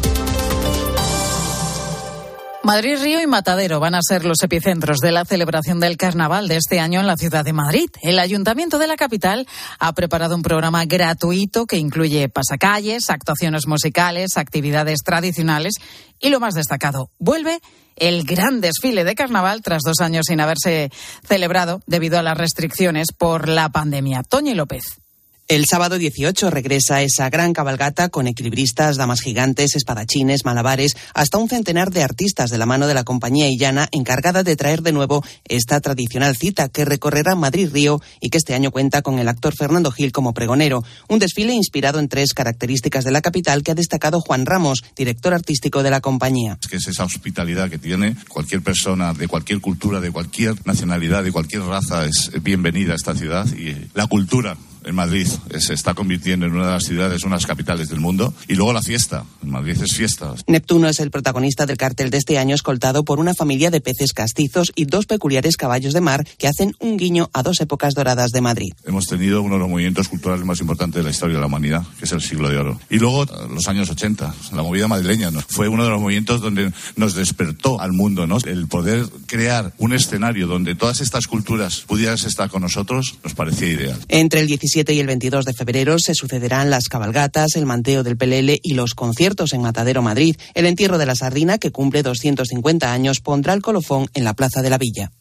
[2.65, 6.55] Madrid, Río y Matadero van a ser los epicentros de la celebración del carnaval de
[6.55, 7.89] este año en la ciudad de Madrid.
[8.01, 9.45] El ayuntamiento de la capital
[9.79, 15.73] ha preparado un programa gratuito que incluye pasacalles, actuaciones musicales, actividades tradicionales
[16.21, 17.59] y lo más destacado, vuelve
[17.97, 20.89] el gran desfile de carnaval tras dos años sin haberse
[21.27, 24.23] celebrado debido a las restricciones por la pandemia.
[24.23, 25.02] Toñi López.
[25.49, 31.49] El sábado 18 regresa esa gran cabalgata con equilibristas, damas gigantes, espadachines, malabares, hasta un
[31.49, 35.21] centenar de artistas de la mano de la compañía Illana encargada de traer de nuevo
[35.43, 39.91] esta tradicional cita que recorrerá Madrid-Río y que este año cuenta con el actor Fernando
[39.91, 40.81] Gil como pregonero.
[41.09, 45.33] Un desfile inspirado en tres características de la capital que ha destacado Juan Ramos, director
[45.33, 46.57] artístico de la compañía.
[46.61, 51.21] Es que es esa hospitalidad que tiene cualquier persona de cualquier cultura, de cualquier nacionalidad,
[51.21, 55.27] de cualquier raza es bienvenida a esta ciudad y la cultura en Madrid
[55.59, 58.33] se está convirtiendo en una de las ciudades, unas capitales del mundo.
[58.47, 59.25] Y luego la fiesta.
[59.41, 60.33] En Madrid es fiesta.
[60.47, 64.13] Neptuno es el protagonista del cartel de este año, escoltado por una familia de peces
[64.13, 68.31] castizos y dos peculiares caballos de mar que hacen un guiño a dos épocas doradas
[68.31, 68.73] de Madrid.
[68.85, 71.83] Hemos tenido uno de los movimientos culturales más importantes de la historia de la humanidad,
[71.99, 72.79] que es el siglo de oro.
[72.89, 75.41] Y luego los años 80, la movida madrileña, ¿no?
[75.47, 78.37] fue uno de los movimientos donde nos despertó al mundo, ¿no?
[78.45, 83.69] El poder crear un escenario donde todas estas culturas pudieran estar con nosotros nos parecía
[83.69, 83.99] ideal.
[84.07, 88.17] Entre el 17 y el 22 de febrero se sucederán las cabalgatas, el manteo del
[88.17, 90.35] Pelele y los conciertos en Matadero, Madrid.
[90.55, 94.61] El entierro de la sardina, que cumple 250 años, pondrá el colofón en la Plaza
[94.61, 95.11] de la Villa.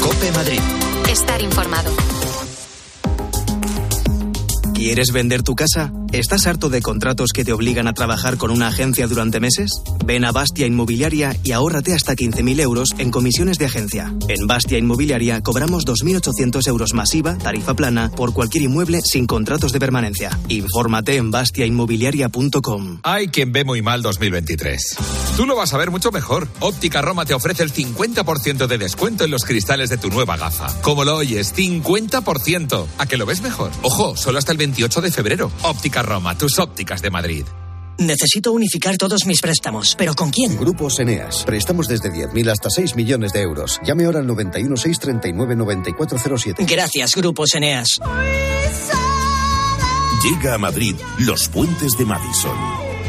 [0.00, 0.60] Cope Madrid.
[1.10, 2.11] Estar informado.
[4.82, 5.92] ¿Quieres vender tu casa?
[6.12, 9.70] ¿Estás harto de contratos que te obligan a trabajar con una agencia durante meses?
[10.04, 14.12] Ven a Bastia Inmobiliaria y ahórrate hasta 15.000 euros en comisiones de agencia.
[14.28, 19.78] En Bastia Inmobiliaria cobramos 2.800 euros masiva, tarifa plana, por cualquier inmueble sin contratos de
[19.78, 20.36] permanencia.
[20.48, 22.98] Infórmate en bastiainmobiliaria.com.
[23.04, 24.96] Hay quien ve muy mal 2023.
[25.36, 26.48] Tú lo vas a ver mucho mejor.
[26.58, 30.74] Óptica Roma te ofrece el 50% de descuento en los cristales de tu nueva gafa.
[30.82, 32.86] Como lo oyes, 50%.
[32.98, 33.70] ¿A que lo ves mejor?
[33.80, 35.52] Ojo, solo hasta el 28 de febrero.
[35.62, 37.44] Óptica Roma, tus ópticas de Madrid.
[37.98, 40.56] Necesito unificar todos mis préstamos, pero ¿con quién?
[40.56, 41.44] Grupos Eneas.
[41.44, 43.78] Préstamos desde 10.000 hasta 6 millones de euros.
[43.84, 46.64] Llame ahora al 91 639 9407.
[46.64, 48.00] Gracias, Grupos Eneas.
[50.24, 52.56] Llega a Madrid Los Puentes de Madison.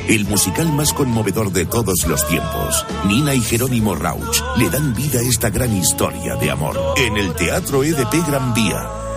[0.09, 2.85] El musical más conmovedor de todos los tiempos.
[3.07, 6.77] Nina y Jerónimo Rauch le dan vida a esta gran historia de amor.
[6.97, 9.12] En el Teatro EDP Gran Vía.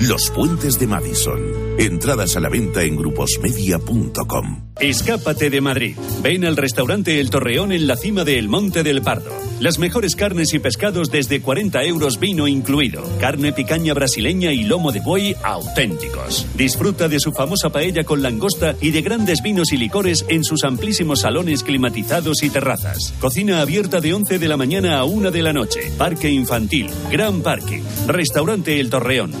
[0.00, 1.38] Los Puentes de Madison.
[1.78, 4.70] Entradas a la venta en gruposmedia.com.
[4.80, 5.94] Escápate de Madrid.
[6.22, 9.30] Ven al restaurante El Torreón en la cima del Monte del Pardo.
[9.60, 13.02] Las mejores carnes y pescados desde 40 euros vino incluido.
[13.20, 16.46] Carne picaña brasileña y lomo de buey auténticos.
[16.56, 20.64] Disfruta de su famosa paella con langosta y de grandes vinos y licores en sus
[20.64, 23.12] amplísimos salones climatizados y terrazas.
[23.20, 25.92] Cocina abierta de 11 de la mañana a 1 de la noche.
[25.98, 27.82] Parque infantil, gran parking.
[28.06, 29.32] Restaurante El Torreón.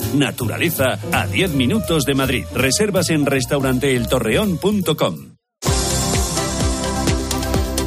[1.12, 2.44] A 10 minutos de Madrid.
[2.54, 5.39] Reservas en restauranteeltorreón.com.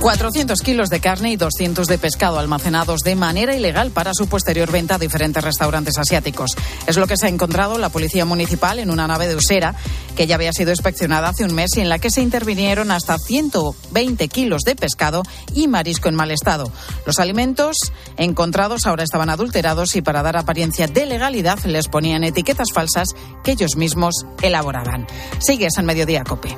[0.03, 4.69] 400 kilos de carne y 200 de pescado almacenados de manera ilegal para su posterior
[4.69, 6.57] venta a diferentes restaurantes asiáticos.
[6.85, 9.75] Es lo que se ha encontrado la Policía Municipal en una nave de Usera
[10.17, 13.17] que ya había sido inspeccionada hace un mes y en la que se intervinieron hasta
[13.17, 16.69] 120 kilos de pescado y marisco en mal estado.
[17.05, 17.77] Los alimentos
[18.17, 23.07] encontrados ahora estaban adulterados y para dar apariencia de legalidad les ponían etiquetas falsas
[23.45, 25.07] que ellos mismos elaboraban.
[25.39, 26.57] Sigues en Mediodía Cope.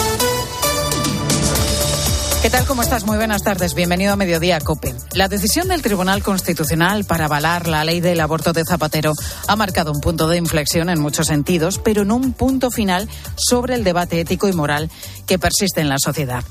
[2.41, 2.65] ¿Qué tal?
[2.65, 3.05] ¿Cómo estás?
[3.05, 3.75] Muy buenas tardes.
[3.75, 4.95] Bienvenido a Mediodía Cope.
[5.13, 9.13] La decisión del Tribunal Constitucional para avalar la ley del aborto de Zapatero
[9.47, 13.75] ha marcado un punto de inflexión en muchos sentidos, pero en un punto final sobre
[13.75, 14.89] el debate ético y moral
[15.27, 16.43] que persiste en la sociedad.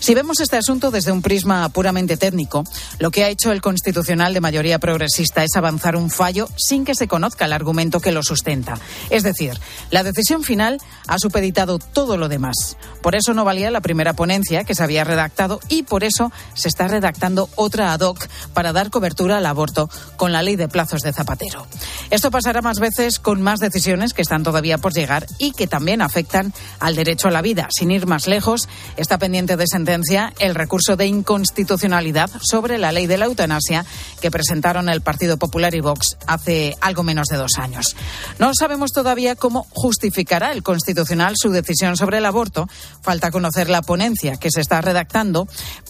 [0.00, 2.64] Si vemos este asunto desde un prisma puramente técnico,
[2.98, 6.96] lo que ha hecho el Constitucional de mayoría progresista es avanzar un fallo sin que
[6.96, 8.80] se conozca el argumento que lo sustenta.
[9.10, 9.60] Es decir,
[9.92, 12.76] la decisión final ha supeditado todo lo demás.
[13.00, 15.35] Por eso no valía la primera ponencia que se había redactado
[15.68, 20.32] y por eso se está redactando otra ad hoc para dar cobertura al aborto con
[20.32, 21.66] la ley de plazos de Zapatero.
[22.10, 26.00] Esto pasará más veces con más decisiones que están todavía por llegar y que también
[26.00, 27.68] afectan al derecho a la vida.
[27.70, 33.06] Sin ir más lejos, está pendiente de sentencia el recurso de inconstitucionalidad sobre la ley
[33.06, 33.84] de la eutanasia
[34.20, 37.94] que presentaron el Partido Popular y Vox hace algo menos de dos años.
[38.38, 42.68] No sabemos todavía cómo justificará el Constitucional su decisión sobre el aborto.
[43.02, 45.25] Falta conocer la ponencia que se está redactando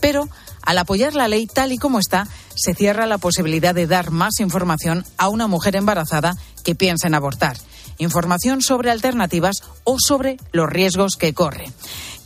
[0.00, 0.28] pero
[0.62, 4.40] al apoyar la ley tal y como está, se cierra la posibilidad de dar más
[4.40, 7.56] información a una mujer embarazada que piensa en abortar.
[7.98, 11.72] Información sobre alternativas o sobre los riesgos que corre.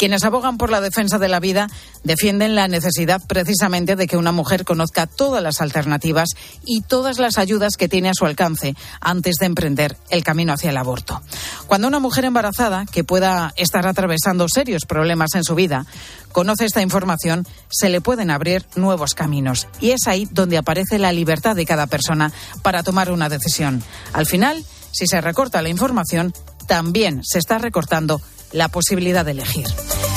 [0.00, 1.68] Quienes abogan por la defensa de la vida
[2.04, 6.30] defienden la necesidad precisamente de que una mujer conozca todas las alternativas
[6.64, 10.70] y todas las ayudas que tiene a su alcance antes de emprender el camino hacia
[10.70, 11.20] el aborto.
[11.66, 15.84] Cuando una mujer embarazada, que pueda estar atravesando serios problemas en su vida,
[16.32, 19.68] conoce esta información, se le pueden abrir nuevos caminos.
[19.82, 22.32] Y es ahí donde aparece la libertad de cada persona
[22.62, 23.82] para tomar una decisión.
[24.14, 26.32] Al final, si se recorta la información,
[26.70, 28.20] también se está recortando
[28.52, 29.66] la posibilidad de elegir.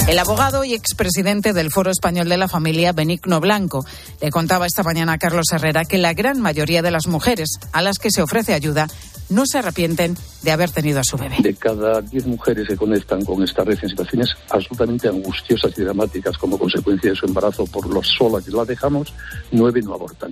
[0.07, 3.83] El abogado y expresidente del Foro Español de la Familia, Benigno Blanco,
[4.21, 7.81] le contaba esta mañana a Carlos Herrera que la gran mayoría de las mujeres a
[7.81, 8.85] las que se ofrece ayuda
[9.29, 11.37] no se arrepienten de haber tenido a su bebé.
[11.39, 16.37] De cada diez mujeres que conectan con esta red en situaciones absolutamente angustiosas y dramáticas
[16.37, 19.11] como consecuencia de su embarazo por lo sola que la dejamos,
[19.51, 20.31] nueve no abortan.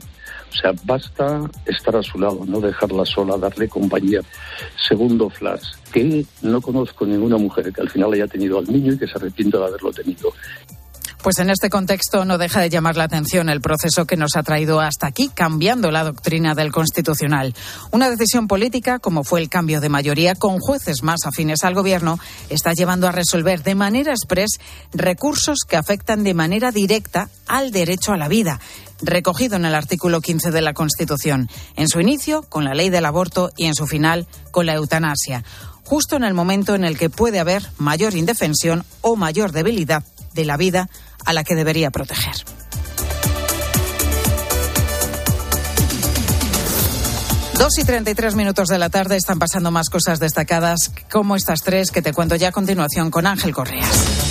[0.52, 4.22] O sea, basta estar a su lado, no dejarla sola, darle compañía.
[4.88, 8.98] Segundo flash, que no conozco ninguna mujer que al final haya tenido al niño y
[8.98, 10.34] que se arrepienta de haberlo tenido.
[11.22, 14.42] Pues en este contexto no deja de llamar la atención el proceso que nos ha
[14.42, 17.54] traído hasta aquí, cambiando la doctrina del Constitucional.
[17.92, 22.20] Una decisión política, como fue el cambio de mayoría con jueces más afines al Gobierno,
[22.50, 24.60] está llevando a resolver de manera express
[24.94, 28.60] recursos que afectan de manera directa al derecho a la vida
[29.04, 33.06] recogido en el artículo 15 de la Constitución, en su inicio con la ley del
[33.06, 35.44] aborto y en su final con la eutanasia,
[35.84, 40.04] justo en el momento en el que puede haber mayor indefensión o mayor debilidad
[40.34, 40.90] de la vida
[41.26, 42.36] a la que debería proteger.
[47.58, 51.36] Dos y treinta y tres minutos de la tarde están pasando más cosas destacadas como
[51.36, 54.31] estas tres que te cuento ya a continuación con Ángel Correas.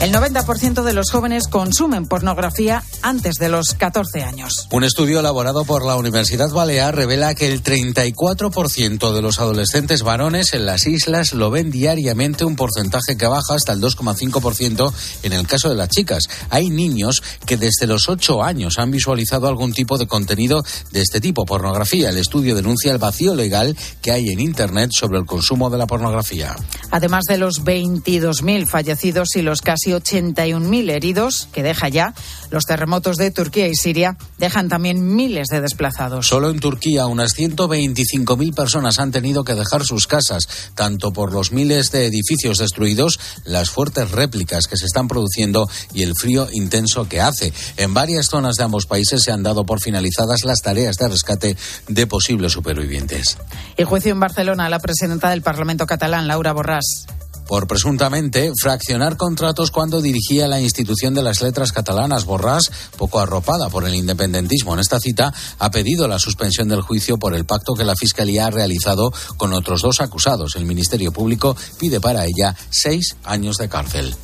[0.00, 4.68] El 90% de los jóvenes consumen pornografía antes de los 14 años.
[4.70, 10.54] Un estudio elaborado por la Universidad Balear revela que el 34% de los adolescentes varones
[10.54, 14.92] en las islas lo ven diariamente, un porcentaje que baja hasta el 2,5%
[15.24, 16.22] en el caso de las chicas.
[16.48, 21.20] Hay niños que desde los 8 años han visualizado algún tipo de contenido de este
[21.20, 22.10] tipo, pornografía.
[22.10, 25.88] El estudio denuncia el vacío legal que hay en Internet sobre el consumo de la
[25.88, 26.54] pornografía.
[26.92, 32.14] Además de los 22.000 fallecidos y los casi casi 81.000 heridos, que deja ya.
[32.50, 36.26] Los terremotos de Turquía y Siria dejan también miles de desplazados.
[36.26, 41.52] Solo en Turquía unas 125.000 personas han tenido que dejar sus casas, tanto por los
[41.52, 47.08] miles de edificios destruidos, las fuertes réplicas que se están produciendo y el frío intenso
[47.08, 47.52] que hace.
[47.76, 51.56] En varias zonas de ambos países se han dado por finalizadas las tareas de rescate
[51.88, 53.36] de posibles supervivientes.
[53.76, 57.18] El juicio en Barcelona, la presidenta del Parlamento catalán, Laura Borràs
[57.48, 62.26] por presuntamente fraccionar contratos cuando dirigía la institución de las letras catalanas.
[62.26, 67.18] Borràs, poco arropada por el independentismo en esta cita, ha pedido la suspensión del juicio
[67.18, 70.54] por el pacto que la Fiscalía ha realizado con otros dos acusados.
[70.56, 74.14] El Ministerio Público pide para ella seis años de cárcel.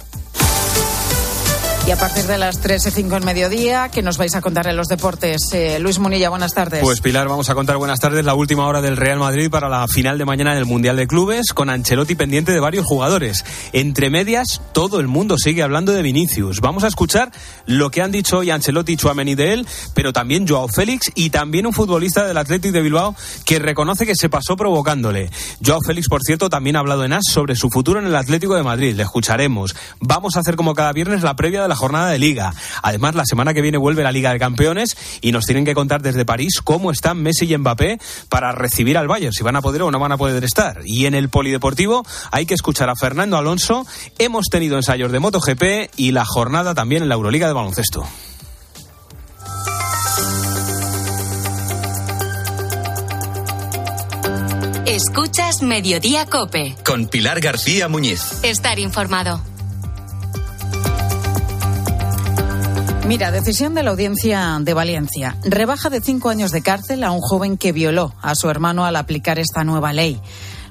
[1.87, 4.67] Y a partir de las 3 y 5 en mediodía, ¿qué nos vais a contar
[4.69, 5.53] en los deportes?
[5.53, 6.81] Eh, Luis Munilla, buenas tardes.
[6.83, 9.87] Pues Pilar, vamos a contar buenas tardes la última hora del Real Madrid para la
[9.87, 13.45] final de mañana del Mundial de Clubes, con Ancelotti pendiente de varios jugadores.
[13.75, 16.63] Entre medias, todo el mundo sigue hablando de Vinicius.
[16.63, 17.31] Vamos a escuchar
[17.67, 21.29] lo que han dicho hoy Ancelotti y Chuameni de él, pero también Joao Félix y
[21.29, 23.15] también un futbolista del Athletic de Bilbao
[23.45, 25.31] que reconoce que se pasó provocándole.
[25.63, 28.55] Joao Félix, por cierto, también ha hablado en AS sobre su futuro en el Atlético
[28.55, 28.95] de Madrid.
[28.97, 29.77] Le escucharemos.
[30.01, 32.55] Vamos a hacer como cada viernes la previa de la jornada de liga.
[32.83, 36.03] Además, la semana que viene vuelve la Liga de Campeones y nos tienen que contar
[36.03, 37.99] desde París cómo están Messi y Mbappé
[38.29, 40.81] para recibir al Bayern, si van a poder o no van a poder estar.
[40.85, 43.87] Y en el Polideportivo hay que escuchar a Fernando Alonso.
[44.19, 48.07] Hemos tenido ensayos de MotoGP y la jornada también en la Euroliga de baloncesto.
[54.87, 56.77] Escuchas Mediodía Cope.
[56.85, 58.39] Con Pilar García Muñiz.
[58.45, 59.54] Estar informado.
[63.07, 65.37] Mira, decisión de la audiencia de Valencia.
[65.45, 68.97] Rebaja de cinco años de cárcel a un joven que violó a su hermano al
[68.97, 70.19] aplicar esta nueva ley.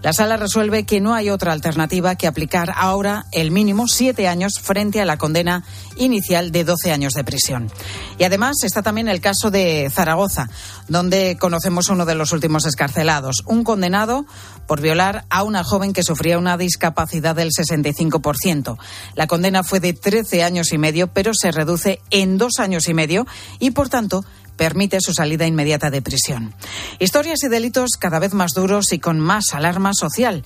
[0.04, 4.60] La sala resuelve que no hay otra alternativa que aplicar ahora el mínimo siete años
[4.62, 5.64] frente a la condena
[5.96, 7.72] inicial de doce años de prisión.
[8.20, 10.50] Y además está también el caso de Zaragoza,
[10.90, 14.26] donde conocemos uno de los últimos escarcelados, un condenado
[14.68, 18.78] por violar a una joven que sufría una discapacidad del 65%.
[19.16, 22.94] La condena fue de 13 años y medio, pero se reduce en dos años y
[22.94, 23.26] medio
[23.58, 24.26] y, por tanto,
[24.56, 26.54] permite su salida inmediata de prisión.
[27.00, 30.44] Historias y delitos cada vez más duros y con más alarma social.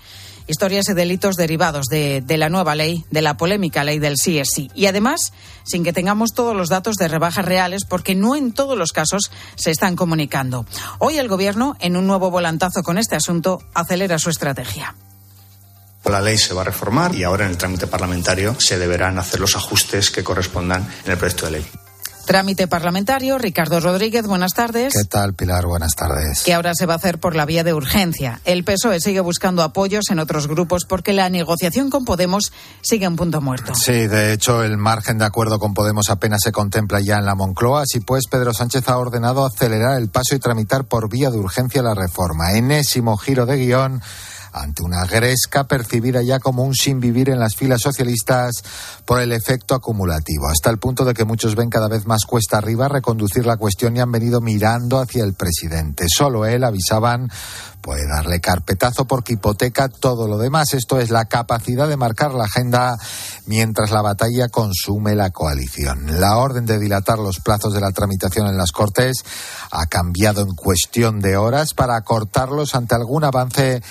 [0.47, 4.47] Historias y delitos derivados de, la nueva ley, de la polémica ley del sí es
[4.55, 4.71] sí.
[4.73, 5.33] Y además,
[5.65, 9.29] sin que tengamos todos los datos de rebajas reales, porque no en todos los casos
[9.55, 10.65] se están comunicando.
[10.99, 14.95] Hoy el Gobierno, en un nuevo volantazo con este asunto, acelera su estrategia.
[16.05, 19.41] La ley se va a reformar y ahora en el trámite parlamentario se deberán hacer
[19.41, 21.65] los ajustes que correspondan en el proyecto de ley.
[22.27, 23.37] Trámite parlamentario.
[23.37, 24.93] Ricardo Rodríguez, buenas tardes.
[24.93, 25.65] ¿Qué tal, Pilar?
[25.65, 26.43] Buenas tardes.
[26.43, 28.41] Que ahora se va a hacer por la vía de urgencia.
[28.43, 32.51] El PSOE sigue buscando apoyos en otros grupos porque la negociación con Podemos
[32.81, 33.73] sigue en punto muerto.
[33.75, 37.33] Sí, de hecho, el margen de acuerdo con Podemos apenas se contempla ya en la
[37.33, 37.83] Moncloa.
[37.83, 41.81] Así pues, Pedro Sánchez ha ordenado acelerar el paso y tramitar por vía de urgencia
[41.81, 42.51] la reforma.
[42.51, 44.01] Enésimo giro de guion
[44.61, 48.63] ante una gresca percibida ya como un sin vivir en las filas socialistas
[49.05, 52.57] por el efecto acumulativo, hasta el punto de que muchos ven cada vez más cuesta
[52.57, 56.05] arriba reconducir la cuestión y han venido mirando hacia el presidente.
[56.07, 57.29] Solo él, avisaban,
[57.81, 60.73] puede darle carpetazo porque hipoteca todo lo demás.
[60.73, 62.97] Esto es la capacidad de marcar la agenda
[63.45, 66.19] mientras la batalla consume la coalición.
[66.19, 69.23] La orden de dilatar los plazos de la tramitación en las Cortes
[69.71, 73.81] ha cambiado en cuestión de horas para acortarlos ante algún avance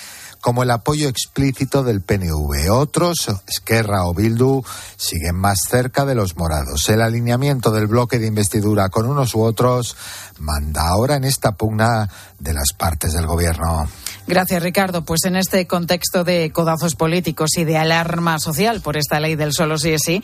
[0.47, 2.71] como el apoyo explícito del PNV.
[2.71, 4.63] Otros, Esquerra o Bildu,
[4.97, 6.89] siguen más cerca de los morados.
[6.89, 9.97] El alineamiento del bloque de investidura con unos u otros
[10.39, 12.09] manda ahora en esta pugna
[12.39, 13.89] de las partes del gobierno.
[14.27, 15.05] Gracias, Ricardo.
[15.05, 19.53] Pues en este contexto de codazos políticos y de alarma social por esta ley del
[19.53, 20.23] solo sí es sí,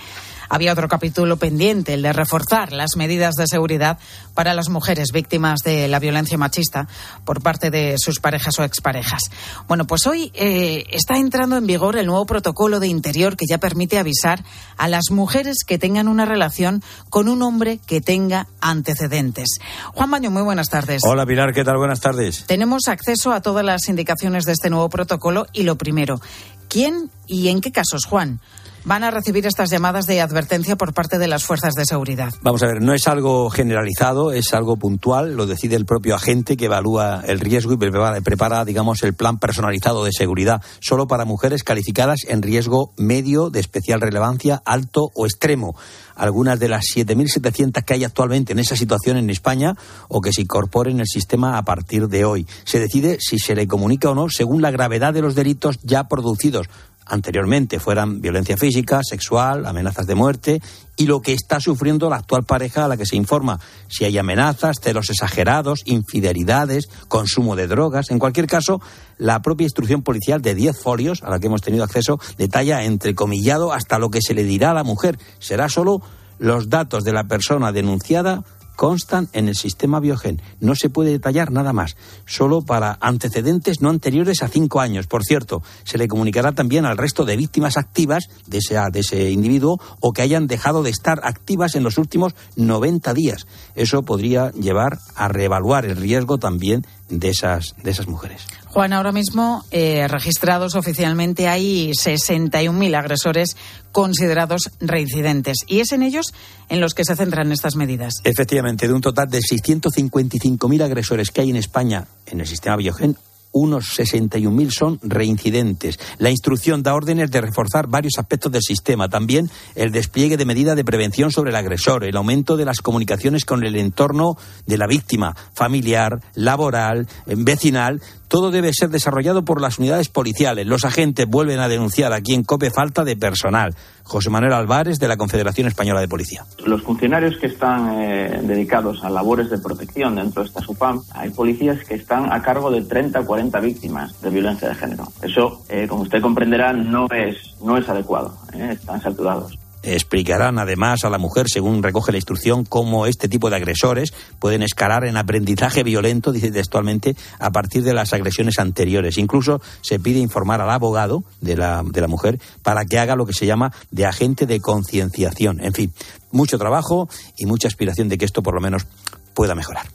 [0.52, 3.98] había otro capítulo pendiente, el de reforzar las medidas de seguridad
[4.34, 6.88] para las mujeres víctimas de la violencia machista
[7.24, 9.22] por parte de sus parejas o exparejas.
[9.66, 13.56] Bueno, pues hoy eh, está entrando en vigor el nuevo protocolo de interior que ya
[13.56, 14.44] permite avisar
[14.76, 19.58] a las mujeres que tengan una relación con un hombre que tenga antecedentes.
[19.94, 21.02] Juan Baño, muy buenas tardes.
[21.04, 21.78] Hola Pilar, ¿qué tal?
[21.78, 22.44] Buenas tardes.
[22.46, 26.20] Tenemos acceso a todas las indicaciones de este nuevo protocolo y lo primero,
[26.68, 28.40] ¿quién y en qué casos, Juan?
[28.84, 32.32] Van a recibir estas llamadas de advertencia por parte de las fuerzas de seguridad?
[32.42, 36.56] Vamos a ver, no es algo generalizado, es algo puntual, lo decide el propio agente
[36.56, 41.64] que evalúa el riesgo y prepara, digamos, el plan personalizado de seguridad solo para mujeres
[41.64, 45.74] calificadas en riesgo medio, de especial relevancia, alto o extremo
[46.14, 49.74] algunas de las 7.700 que hay actualmente en esa situación en España
[50.08, 52.46] o que se incorporen en el sistema a partir de hoy.
[52.64, 56.08] Se decide si se le comunica o no según la gravedad de los delitos ya
[56.08, 56.68] producidos
[57.12, 60.62] anteriormente fueran violencia física, sexual, amenazas de muerte
[60.96, 63.60] y lo que está sufriendo la actual pareja a la que se informa.
[63.88, 68.10] Si hay amenazas, celos exagerados, infidelidades, consumo de drogas.
[68.10, 68.80] En cualquier caso,
[69.18, 73.74] la propia instrucción policial de 10 folios a la que hemos tenido acceso detalla entrecomillado
[73.74, 75.18] hasta lo que se le dirá a la mujer.
[75.38, 76.00] Será solo
[76.38, 78.42] los datos de la persona denunciada
[78.76, 80.40] constan en el sistema Biogen.
[80.60, 81.96] No se puede detallar nada más,
[82.26, 85.06] solo para antecedentes no anteriores a cinco años.
[85.06, 89.30] Por cierto, se le comunicará también al resto de víctimas activas de ese, de ese
[89.30, 93.46] individuo o que hayan dejado de estar activas en los últimos 90 días.
[93.74, 98.46] Eso podría llevar a reevaluar el riesgo también de esas, de esas mujeres.
[98.72, 103.54] Juan, ahora mismo eh, registrados oficialmente hay 61.000 agresores
[103.92, 106.32] considerados reincidentes y es en ellos
[106.70, 108.14] en los que se centran estas medidas.
[108.24, 113.18] Efectivamente, de un total de 655.000 agresores que hay en España en el sistema Biogen,
[113.52, 115.98] unos 61.000 son reincidentes.
[116.18, 120.76] La instrucción da órdenes de reforzar varios aspectos del sistema, también el despliegue de medidas
[120.76, 124.36] de prevención sobre el agresor, el aumento de las comunicaciones con el entorno
[124.66, 128.00] de la víctima, familiar, laboral, vecinal,
[128.32, 130.66] todo debe ser desarrollado por las unidades policiales.
[130.66, 133.74] Los agentes vuelven a denunciar aquí en COPE falta de personal.
[134.04, 136.44] José Manuel Álvarez, de la Confederación Española de Policía.
[136.64, 141.30] Los funcionarios que están eh, dedicados a labores de protección dentro de esta SUPAM, hay
[141.30, 145.08] policías que están a cargo de 30 o 40 víctimas de violencia de género.
[145.22, 148.36] Eso, eh, como usted comprenderá, no es, no es adecuado.
[148.52, 149.58] Eh, están saturados.
[149.82, 154.62] Explicarán además a la mujer, según recoge la instrucción, cómo este tipo de agresores pueden
[154.62, 159.18] escalar en aprendizaje violento, dice textualmente, a partir de las agresiones anteriores.
[159.18, 163.26] Incluso se pide informar al abogado de la, de la mujer para que haga lo
[163.26, 165.62] que se llama de agente de concienciación.
[165.64, 165.92] En fin,
[166.30, 168.86] mucho trabajo y mucha aspiración de que esto por lo menos
[169.34, 169.86] pueda mejorar.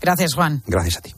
[0.00, 0.62] Gracias, Juan.
[0.66, 1.14] Gracias a ti.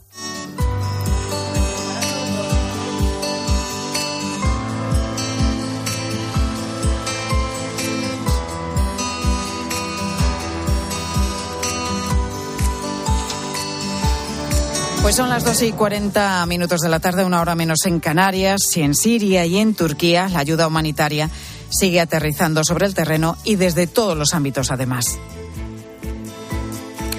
[15.03, 18.61] Pues son las 2 y 40 minutos de la tarde, una hora menos en Canarias,
[18.77, 21.29] y en Siria y en Turquía la ayuda humanitaria
[21.67, 25.17] sigue aterrizando sobre el terreno y desde todos los ámbitos además.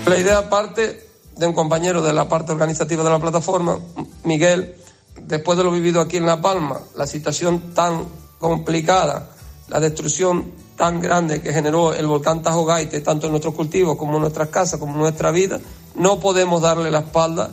[0.06, 1.06] La idea parte
[1.36, 3.78] de un compañero de la parte organizativa de la plataforma,
[4.24, 4.76] Miguel,
[5.20, 8.06] después de lo vivido aquí en La Palma, la situación tan
[8.38, 9.28] complicada,
[9.68, 14.14] la destrucción tan grande que generó el volcán Tajo Gaite, tanto en nuestros cultivos como
[14.14, 15.60] en nuestras casas, como en nuestra vida,
[15.96, 17.50] no podemos darle la espalda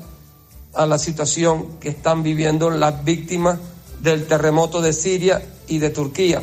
[0.73, 3.59] a la situación que están viviendo las víctimas
[3.99, 6.41] del terremoto de Siria y de Turquía.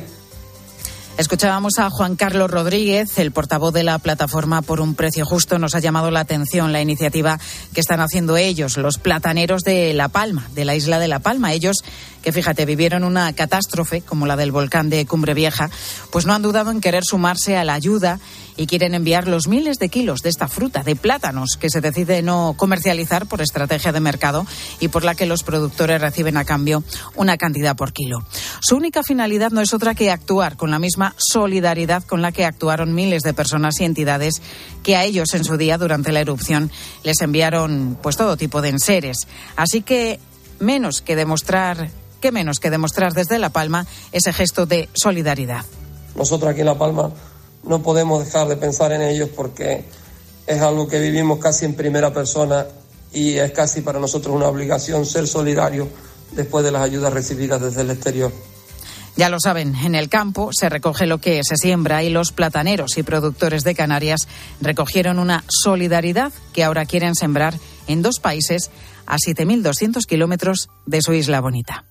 [1.19, 5.59] Escuchábamos a Juan Carlos Rodríguez, el portavoz de la plataforma por un precio justo.
[5.59, 7.41] Nos ha llamado la atención la iniciativa
[7.75, 11.53] que están haciendo ellos, los plataneros de La Palma, de la isla de La Palma.
[11.53, 11.83] Ellos
[12.23, 15.71] que fíjate, vivieron una catástrofe como la del volcán de Cumbre Vieja,
[16.11, 18.21] pues no han dudado en querer sumarse a la ayuda
[18.57, 22.23] y quieren enviar los miles de kilos de esta fruta, de plátanos, que se decide
[22.23, 24.47] no comercializar por estrategia de mercado
[24.81, 26.83] y por la que los productores reciben a cambio
[27.15, 28.25] una cantidad por kilo.
[28.61, 32.45] Su única finalidad no es otra que actuar con la misma solidaridad con la que
[32.45, 34.43] actuaron miles de personas y entidades
[34.83, 36.71] que a ellos en su día, durante la erupción,
[37.05, 39.29] les enviaron pues todo tipo de enseres.
[39.57, 40.19] Así que
[40.59, 41.91] menos que demostrar
[42.21, 45.65] qué menos que demostrar desde La Palma ese gesto de solidaridad.
[46.15, 47.11] Nosotros aquí en La Palma
[47.65, 49.85] no podemos dejar de pensar en ellos porque
[50.47, 52.67] es algo que vivimos casi en primera persona
[53.13, 55.89] y es casi para nosotros una obligación ser solidario
[56.33, 58.33] después de las ayudas recibidas desde el exterior.
[59.17, 62.99] Ya lo saben, en el campo se recoge lo que se siembra y los plataneros
[62.99, 64.29] y productores de Canarias
[64.61, 67.55] recogieron una solidaridad que ahora quieren sembrar
[67.89, 68.71] en dos países
[69.07, 71.85] a 7.200 kilómetros de su isla bonita.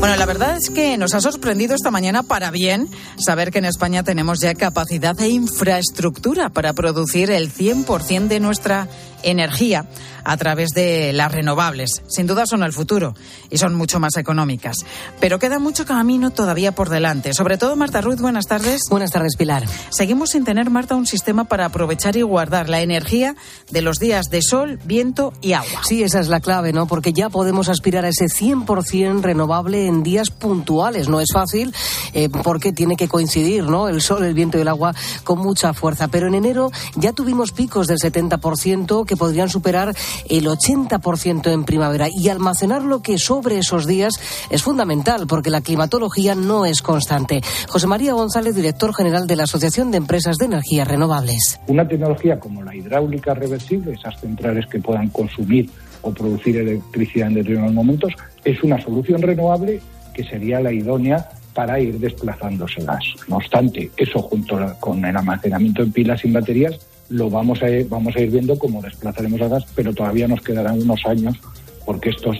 [0.00, 2.88] Bueno, la verdad es que nos ha sorprendido esta mañana para bien
[3.18, 8.88] saber que en España tenemos ya capacidad e infraestructura para producir el 100% de nuestra
[9.22, 9.86] energía
[10.24, 12.02] a través de las renovables.
[12.08, 13.14] Sin duda son el futuro
[13.50, 14.76] y son mucho más económicas.
[15.18, 17.34] Pero queda mucho camino todavía por delante.
[17.34, 18.82] Sobre todo, Marta Ruiz, buenas tardes.
[18.90, 19.64] Buenas tardes, Pilar.
[19.90, 23.34] Seguimos sin tener, Marta, un sistema para aprovechar y guardar la energía
[23.70, 25.82] de los días de sol, viento y agua.
[25.84, 26.86] Sí, esa es la clave, ¿no?
[26.86, 31.08] Porque ya podemos aspirar a ese 100% renovable en días puntuales.
[31.08, 31.74] No es fácil
[32.12, 33.88] eh, porque tiene que coincidir ¿no?
[33.88, 34.94] el sol, el viento y el agua
[35.24, 36.08] con mucha fuerza.
[36.08, 39.92] Pero en enero ya tuvimos picos del 70% que podrían superar
[40.28, 42.06] el 80% en primavera.
[42.08, 44.14] Y almacenar lo que sobre esos días
[44.50, 47.40] es fundamental porque la climatología no es constante.
[47.68, 51.58] José María González, director general de la Asociación de Empresas de Energías Renovables.
[51.66, 55.68] Una tecnología como la hidráulica reversible, esas centrales que puedan consumir
[56.02, 58.12] o producir electricidad en determinados momentos,
[58.44, 59.80] es una solución renovable
[60.14, 63.02] que sería la idónea para ir desplazándose gas.
[63.26, 66.78] No obstante, eso junto con el almacenamiento en pilas sin baterías
[67.10, 70.40] lo vamos a ir, vamos a ir viendo cómo desplazaremos a gas, pero todavía nos
[70.40, 71.36] quedarán unos años
[71.84, 72.36] porque estos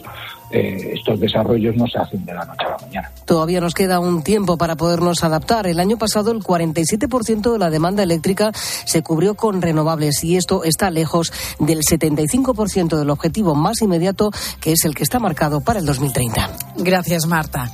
[0.51, 3.11] eh, estos desarrollos no se hacen de la noche a la mañana.
[3.25, 5.65] Todavía nos queda un tiempo para podernos adaptar.
[5.65, 10.65] El año pasado el 47% de la demanda eléctrica se cubrió con renovables y esto
[10.65, 15.79] está lejos del 75% del objetivo más inmediato que es el que está marcado para
[15.79, 16.49] el 2030.
[16.77, 17.71] Gracias, Marta.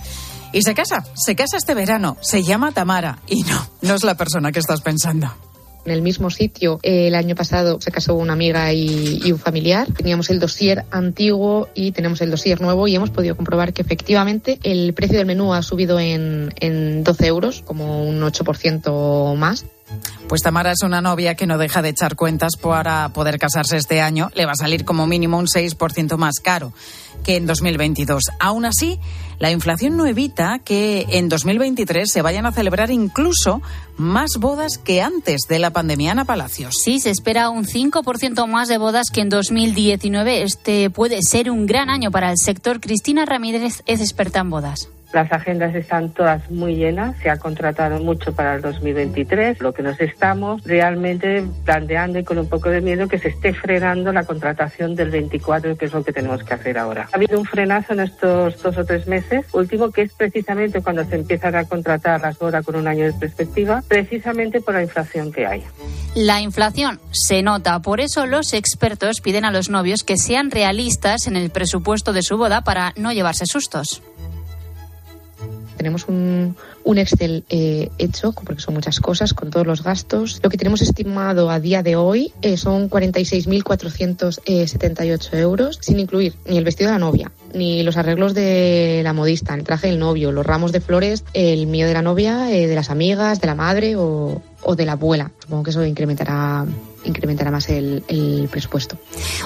[0.54, 2.16] Y se casa, se casa este verano.
[2.22, 5.32] Se llama Tamara y no, no es la persona que estás pensando
[5.88, 6.80] en el mismo sitio.
[6.84, 9.88] El año pasado se casó una amiga y, un familiar.
[9.94, 14.60] Teníamos el dossier antiguo y tenemos el dossier nuevo y hemos podido comprobar que efectivamente
[14.64, 19.66] el precio del menú ha subido en, en 12 euros, como un 8% más.
[20.28, 24.02] Pues Tamara es una novia que no deja de echar cuentas para poder casarse este
[24.02, 24.30] año.
[24.36, 26.74] Le va a salir como mínimo un 6% más caro
[27.24, 28.24] que en 2022.
[28.40, 29.00] Aún así,
[29.40, 33.62] la inflación no evita que en 2023 se vayan a celebrar incluso
[33.98, 36.12] más bodas que antes de la pandemia.
[36.12, 36.76] Ana Palacios.
[36.84, 40.44] Sí, se espera un 5% más de bodas que en 2019.
[40.44, 42.80] Este puede ser un gran año para el sector.
[42.80, 44.90] Cristina Ramírez es experta en bodas.
[45.14, 49.82] Las agendas están todas muy llenas, se ha contratado mucho para el 2023, lo que
[49.82, 54.26] nos estamos realmente planteando y con un poco de miedo que se esté frenando la
[54.26, 57.08] contratación del 24, que es lo que tenemos que hacer ahora.
[57.12, 61.06] Ha habido un frenazo en estos dos o tres meses, último que es precisamente cuando
[61.06, 65.32] se empiezan a contratar las bodas con un año de perspectiva, precisamente por la inflación
[65.32, 65.64] que hay.
[66.16, 71.28] La inflación se nota, por eso los expertos piden a los novios que sean realistas
[71.28, 74.02] en el presupuesto de su boda para no llevarse sustos.
[75.78, 80.40] Tenemos un, un Excel eh, hecho, porque son muchas cosas, con todos los gastos.
[80.44, 86.58] Lo que tenemos estimado a día de hoy eh, son 46.478 euros, sin incluir ni
[86.58, 90.32] el vestido de la novia, ni los arreglos de la modista, el traje del novio,
[90.32, 93.56] los ramos de flores, el mío de la novia, eh, de las amigas, de la
[93.56, 95.32] madre o, o de la abuela.
[95.40, 96.66] Supongo que eso incrementará
[97.10, 98.04] incrementará más el,
[98.52, 98.98] presupuesto.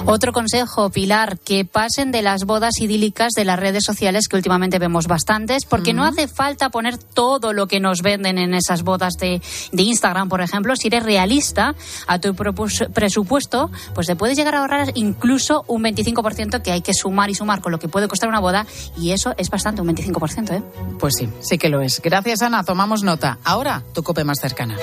[0.06, 4.78] Otro consejo, Pilar, que pasen de las bodas idílicas de las redes sociales, que últimamente
[4.78, 9.14] vemos bastantes, porque no hace falta poner todo lo que nos venden en esas bodas
[9.14, 9.40] de,
[9.72, 10.76] de Instagram, por ejemplo.
[10.76, 11.74] Si eres realista
[12.06, 16.94] a tu presupuesto, pues te puedes llegar a ahorrar incluso un 25% que hay que
[16.94, 19.88] sumar y sumar con lo que puede costar una boda, y eso es bastante, un
[19.88, 20.62] 25%, ¿eh?
[20.98, 22.00] Pues sí, sí que lo es.
[22.02, 22.64] Gracias, Ana.
[22.64, 23.38] Tomamos nota.
[23.44, 24.76] Ahora, tu cope más cercana.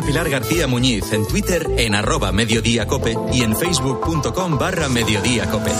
[0.00, 5.70] A Pilar García Muñiz en Twitter en arroba mediodíacope y en facebook.com barra mediodíacope.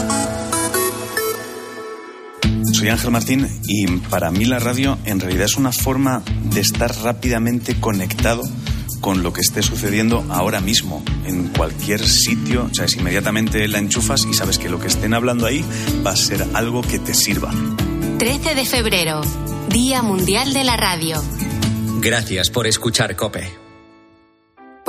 [2.73, 6.95] Soy Ángel Martín y para mí la radio en realidad es una forma de estar
[7.03, 8.43] rápidamente conectado
[9.01, 12.69] con lo que esté sucediendo ahora mismo, en cualquier sitio.
[12.71, 15.65] O sea, es inmediatamente la enchufas y sabes que lo que estén hablando ahí
[16.07, 17.53] va a ser algo que te sirva.
[18.19, 19.23] 13 de febrero,
[19.69, 21.23] Día Mundial de la Radio.
[22.01, 23.60] Gracias por escuchar Cope.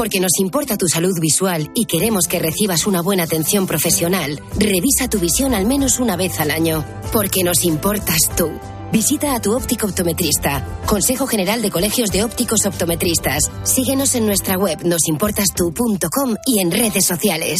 [0.02, 5.08] Porque nos importa tu salud visual y queremos que recibas una buena atención profesional, revisa
[5.08, 6.84] tu visión al menos una vez al año.
[7.14, 8.50] Porque nos importas tú.
[8.92, 10.66] Visita a tu óptico optometrista.
[10.88, 13.52] Consejo General de Colegios de Ópticos Optometristas.
[13.62, 17.60] Síguenos en nuestra web nosimportastu.com y en redes sociales.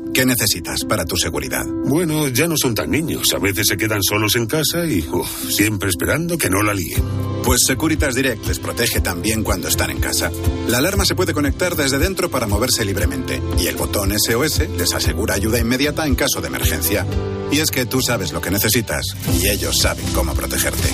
[0.13, 1.65] ¿Qué necesitas para tu seguridad?
[1.85, 3.33] Bueno, ya no son tan niños.
[3.33, 5.05] A veces se quedan solos en casa y
[5.49, 7.01] siempre esperando que no la líen.
[7.45, 10.29] Pues Securitas Direct les protege también cuando están en casa.
[10.67, 14.93] La alarma se puede conectar desde dentro para moverse libremente y el botón SOS les
[14.93, 17.07] asegura ayuda inmediata en caso de emergencia.
[17.49, 20.89] Y es que tú sabes lo que necesitas y ellos saben cómo protegerte.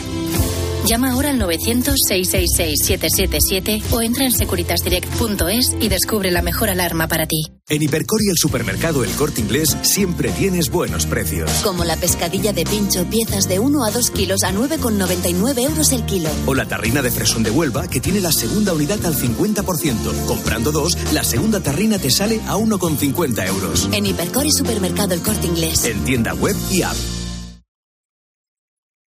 [0.85, 7.56] Llama ahora al 900-666-777 o entra en securitasdirect.es y descubre la mejor alarma para ti.
[7.69, 11.51] En Hipercor y el supermercado El Corte Inglés siempre tienes buenos precios.
[11.63, 16.05] Como la pescadilla de pincho, piezas de 1 a 2 kilos a 9,99 euros el
[16.05, 16.29] kilo.
[16.45, 20.25] O la tarrina de fresón de Huelva que tiene la segunda unidad al 50%.
[20.27, 23.89] Comprando dos, la segunda tarrina te sale a 1,50 euros.
[23.91, 25.83] En Hipercor y supermercado El Corte Inglés.
[25.83, 26.95] En tienda web y app.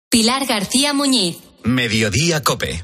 [0.09, 1.37] Pilar García Muñiz.
[1.63, 2.83] Mediodía Cope.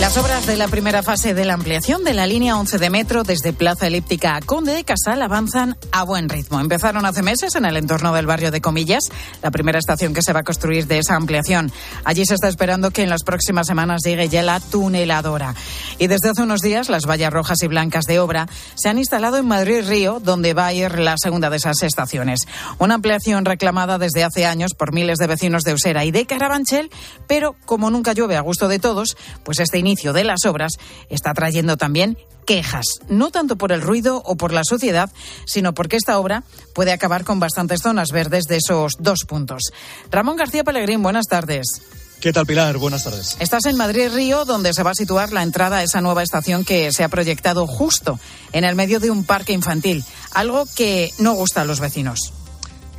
[0.00, 3.22] Las obras de la primera fase de la ampliación de la línea 11 de metro
[3.22, 6.58] desde Plaza Elíptica a Conde de Casal avanzan a buen ritmo.
[6.58, 9.04] Empezaron hace meses en el entorno del barrio de Comillas,
[9.42, 11.70] la primera estación que se va a construir de esa ampliación.
[12.06, 15.54] Allí se está esperando que en las próximas semanas llegue ya la tuneladora.
[15.98, 19.36] Y desde hace unos días las vallas rojas y blancas de obra se han instalado
[19.36, 22.48] en Madrid Río, donde va a ir la segunda de esas estaciones.
[22.78, 26.88] Una ampliación reclamada desde hace años por miles de vecinos de Usera y de Carabanchel,
[27.26, 30.72] pero como nunca llueve a gusto de todos, pues este inicio de las obras
[31.08, 32.16] está trayendo también
[32.46, 35.10] quejas, no tanto por el ruido o por la suciedad,
[35.44, 36.42] sino porque esta obra
[36.74, 39.72] puede acabar con bastantes zonas verdes de esos dos puntos.
[40.10, 41.66] Ramón García Pellegrín, buenas tardes.
[42.20, 42.76] ¿Qué tal, Pilar?
[42.76, 43.36] Buenas tardes.
[43.40, 46.64] Estás en Madrid Río, donde se va a situar la entrada a esa nueva estación
[46.64, 48.18] que se ha proyectado justo
[48.52, 52.32] en el medio de un parque infantil, algo que no gusta a los vecinos.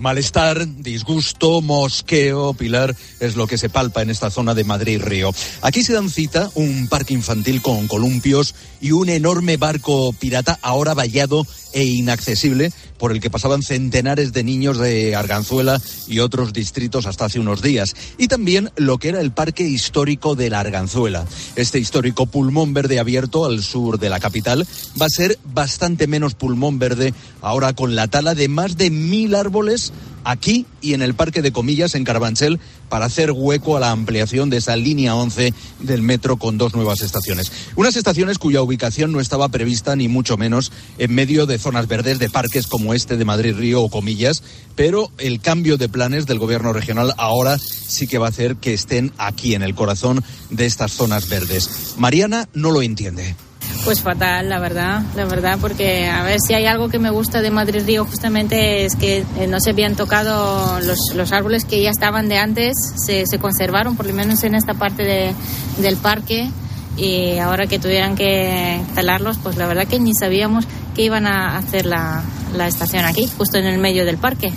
[0.01, 5.31] Malestar, disgusto, mosqueo, Pilar, es lo que se palpa en esta zona de Madrid-Río.
[5.61, 10.95] Aquí se dan cita un parque infantil con columpios y un enorme barco pirata ahora
[10.95, 17.05] vallado e inaccesible por el que pasaban centenares de niños de Arganzuela y otros distritos
[17.05, 17.95] hasta hace unos días.
[18.17, 21.25] Y también lo que era el Parque Histórico de la Arganzuela.
[21.55, 24.67] Este histórico pulmón verde abierto al sur de la capital
[25.01, 29.35] va a ser bastante menos pulmón verde ahora con la tala de más de mil
[29.35, 29.91] árboles
[30.23, 32.59] aquí y en el Parque de Comillas, en Carabanchel,
[32.89, 37.01] para hacer hueco a la ampliación de esa línea 11 del metro con dos nuevas
[37.01, 37.51] estaciones.
[37.75, 42.19] Unas estaciones cuya ubicación no estaba prevista ni mucho menos en medio de zonas verdes
[42.19, 44.43] de parques como este de Madrid Río o Comillas,
[44.75, 48.73] pero el cambio de planes del gobierno regional ahora sí que va a hacer que
[48.73, 51.95] estén aquí en el corazón de estas zonas verdes.
[51.97, 53.35] Mariana no lo entiende.
[53.83, 57.41] Pues fatal, la verdad, la verdad, porque a ver si hay algo que me gusta
[57.41, 61.81] de Madrid Río justamente es que eh, no se habían tocado los, los árboles que
[61.81, 65.33] ya estaban de antes, se, se conservaron, por lo menos en esta parte de,
[65.79, 66.49] del parque,
[66.95, 70.65] y ahora que tuvieran que talarlos, pues la verdad que ni sabíamos
[70.95, 72.23] que iban a hacer la,
[72.55, 74.51] la estación aquí, justo en el medio del parque.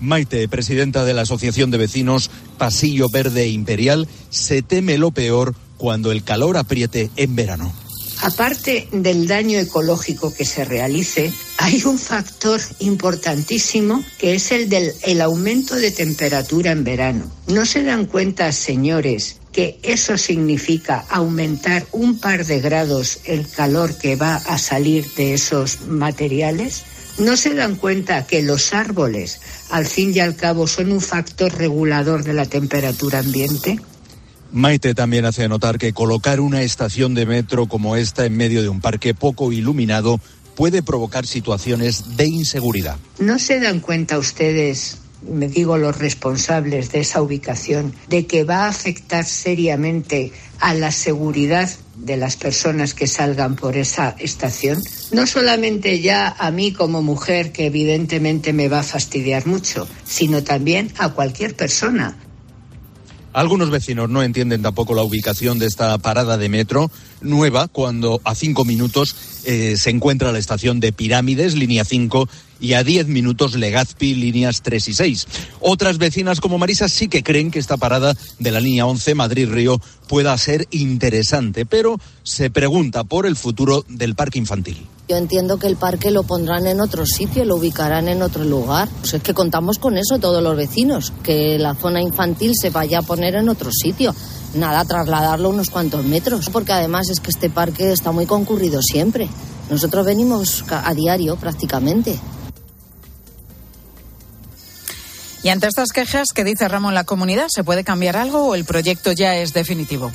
[0.00, 6.12] Maite, presidenta de la Asociación de Vecinos Pasillo Verde Imperial, se teme lo peor cuando
[6.12, 7.72] el calor apriete en verano.
[8.22, 14.92] Aparte del daño ecológico que se realice, hay un factor importantísimo que es el del
[15.02, 17.30] el aumento de temperatura en verano.
[17.48, 23.96] ¿No se dan cuenta, señores, que eso significa aumentar un par de grados el calor
[23.96, 26.82] que va a salir de esos materiales?
[27.18, 29.40] ¿No se dan cuenta que los árboles,
[29.70, 33.78] al fin y al cabo, son un factor regulador de la temperatura ambiente?
[34.54, 38.68] Maite también hace notar que colocar una estación de metro como esta en medio de
[38.68, 40.20] un parque poco iluminado
[40.54, 42.96] puede provocar situaciones de inseguridad.
[43.18, 44.98] ¿No se dan cuenta ustedes,
[45.28, 50.30] me digo los responsables de esa ubicación, de que va a afectar seriamente
[50.60, 54.80] a la seguridad de las personas que salgan por esa estación?
[55.10, 60.44] No solamente ya a mí como mujer, que evidentemente me va a fastidiar mucho, sino
[60.44, 62.16] también a cualquier persona.
[63.34, 66.88] Algunos vecinos no entienden tampoco la ubicación de esta parada de metro
[67.20, 72.28] nueva cuando a cinco minutos eh, se encuentra la estación de Pirámides, línea 5,
[72.60, 75.26] y a 10 minutos Legazpi, líneas 3 y 6.
[75.58, 79.80] Otras vecinas como Marisa sí que creen que esta parada de la línea 11 Madrid-Río
[80.06, 84.86] pueda ser interesante, pero se pregunta por el futuro del parque infantil.
[85.06, 88.88] Yo entiendo que el parque lo pondrán en otro sitio, lo ubicarán en otro lugar.
[89.00, 93.00] Pues es que contamos con eso todos los vecinos, que la zona infantil se vaya
[93.00, 94.14] a poner en otro sitio.
[94.54, 99.28] Nada, trasladarlo unos cuantos metros, porque además es que este parque está muy concurrido siempre.
[99.68, 102.18] Nosotros venimos a diario prácticamente.
[105.42, 107.48] Y ante estas quejas, ¿qué dice Ramón la comunidad?
[107.50, 110.10] ¿Se puede cambiar algo o el proyecto ya es definitivo?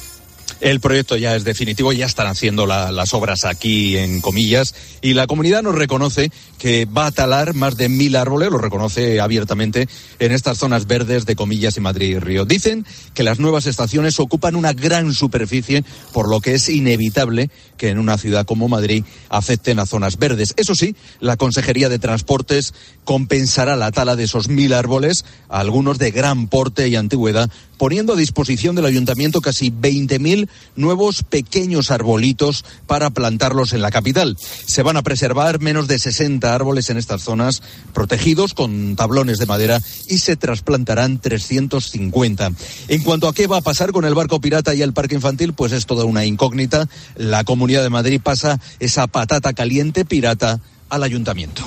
[0.62, 5.14] El proyecto ya es definitivo, ya están haciendo la, las obras aquí en comillas y
[5.14, 9.88] la comunidad nos reconoce que va a talar más de mil árboles, lo reconoce abiertamente,
[10.20, 12.44] en estas zonas verdes de comillas y Madrid y Río.
[12.44, 17.88] Dicen que las nuevas estaciones ocupan una gran superficie, por lo que es inevitable que
[17.90, 20.54] en una ciudad como Madrid afecten a zonas verdes.
[20.58, 22.74] Eso sí, la Consejería de Transportes
[23.06, 27.50] compensará la tala de esos mil árboles, algunos de gran porte y antigüedad,
[27.80, 34.38] poniendo a disposición del ayuntamiento casi 20.000 nuevos pequeños arbolitos para plantarlos en la capital.
[34.68, 37.64] Se van a preservar menos de 60 árboles en estas zonas
[37.94, 42.52] protegidos con tablones de madera y se trasplantarán 350.
[42.90, 45.54] En cuanto a qué va a pasar con el barco pirata y el parque infantil,
[45.54, 46.88] pues es toda una incógnita.
[47.16, 50.60] La Comunidad de Madrid pasa esa patata caliente pirata
[50.90, 51.64] al ayuntamiento.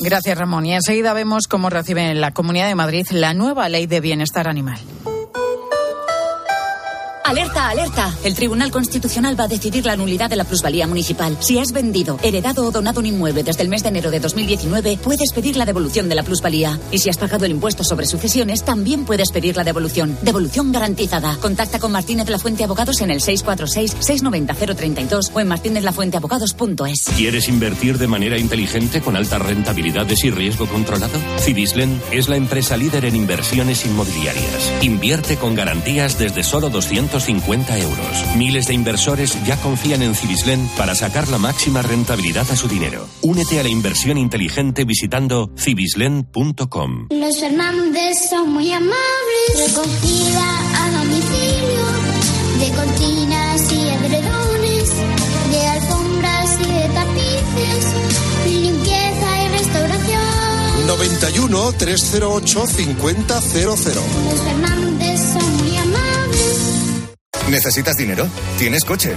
[0.00, 0.64] Gracias, Ramón.
[0.64, 4.48] Y enseguida vemos cómo recibe en la Comunidad de Madrid la nueva ley de bienestar
[4.48, 4.78] animal.
[7.24, 8.14] Alerta, alerta.
[8.24, 11.36] El Tribunal Constitucional va a decidir la nulidad de la plusvalía municipal.
[11.40, 14.98] Si has vendido, heredado o donado un inmueble desde el mes de enero de 2019,
[15.02, 16.78] puedes pedir la devolución de la plusvalía.
[16.90, 20.16] Y si has pagado el impuesto sobre sucesiones, también puedes pedir la devolución.
[20.22, 21.36] Devolución garantizada.
[21.36, 27.10] Contacta con Martínez La Fuente Abogados en el 646-690-032 o en martinezlafuenteabogados.es.
[27.16, 31.18] ¿Quieres invertir de manera inteligente con altas rentabilidades y riesgo controlado?
[31.38, 34.72] Cibislen es la empresa líder en inversiones inmobiliarias.
[34.80, 38.36] Invierte con garantías desde solo 200 50 euros.
[38.36, 43.08] Miles de inversores ya confían en Cibislen para sacar la máxima rentabilidad a su dinero.
[43.22, 47.08] Únete a la inversión inteligente visitando cibislen.com.
[47.10, 48.96] Los Fernández son muy amables.
[49.56, 52.20] Recogida a domicilio
[52.60, 54.90] de cortinas y edredones,
[55.50, 57.86] de alfombras y de tapices,
[58.46, 60.86] limpieza y restauración.
[60.86, 63.16] 91 308 5000.
[63.28, 65.19] Los Fernández son muy amables.
[67.50, 68.28] ¿Necesitas dinero?
[68.58, 69.16] ¿Tienes coche?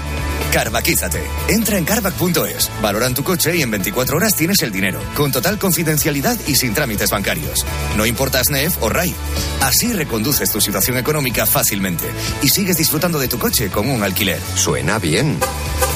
[0.52, 1.22] Carvaquízate.
[1.50, 5.60] Entra en carvac.es, valoran tu coche y en 24 horas tienes el dinero, con total
[5.60, 7.64] confidencialidad y sin trámites bancarios.
[7.96, 9.14] No importa SNEF o RAI.
[9.62, 12.06] Así reconduces tu situación económica fácilmente
[12.42, 14.40] y sigues disfrutando de tu coche con un alquiler.
[14.56, 15.38] Suena bien.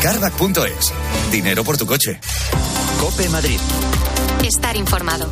[0.02, 0.94] Carvac.es.
[1.32, 2.20] Dinero por tu coche.
[3.00, 3.60] Cope Madrid.
[4.44, 5.30] Estar informado.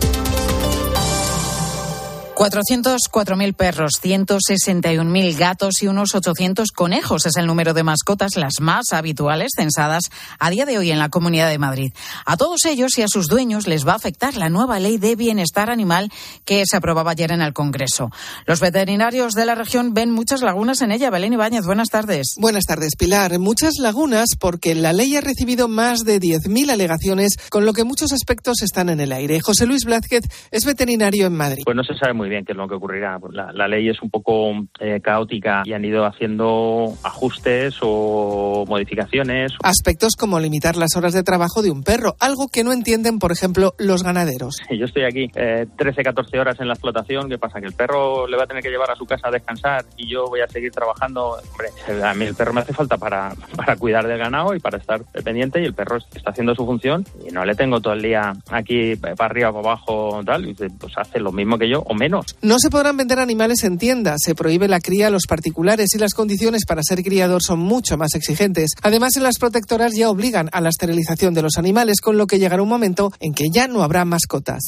[2.36, 8.92] 404.000 perros, 161.000 gatos y unos 800 conejos es el número de mascotas las más
[8.92, 11.94] habituales censadas a día de hoy en la Comunidad de Madrid.
[12.26, 15.16] A todos ellos y a sus dueños les va a afectar la nueva ley de
[15.16, 16.12] bienestar animal
[16.44, 18.10] que se aprobaba ayer en el Congreso.
[18.46, 21.10] Los veterinarios de la región ven muchas lagunas en ella.
[21.12, 22.36] Belén Ibáñez, buenas tardes.
[22.38, 23.40] Buenas tardes, Pilar.
[23.40, 28.12] Muchas lagunas porque la ley ha recibido más de 10.000 alegaciones, con lo que muchos
[28.12, 29.40] aspectos están en el aire.
[29.40, 31.64] José Luis Blázquez es veterinario en Madrid.
[31.64, 33.20] Pues no se sabe muy bien qué es lo que ocurrirá.
[33.32, 39.54] La, la ley es un poco eh, caótica y han ido haciendo ajustes o modificaciones.
[39.64, 43.32] Aspectos como limitar las horas de trabajo de un perro, algo que no entienden, por
[43.32, 44.62] ejemplo, los ganaderos.
[44.70, 47.30] Yo estoy aquí eh, 13, 14 horas en la explotación.
[47.30, 47.60] ¿Qué pasa?
[47.60, 50.10] Que el perro le va a tener que llevar a su casa a descansar y
[50.10, 51.38] yo voy a seguir trabajando.
[51.52, 54.78] Hombre, a mí el perro me hace falta para, para cuidar del ganado y para
[54.78, 58.02] estar pendiente y el perro está haciendo su función y no le tengo todo el
[58.02, 60.48] día aquí para arriba, para abajo, tal.
[60.48, 62.15] Y pues hace lo mismo que yo o menos.
[62.42, 65.98] No se podrán vender animales en tiendas, se prohíbe la cría a los particulares y
[65.98, 68.72] las condiciones para ser criador son mucho más exigentes.
[68.82, 72.40] Además, en las protectoras ya obligan a la esterilización de los animales, con lo que
[72.40, 74.64] llegará un momento en que ya no habrá mascotas.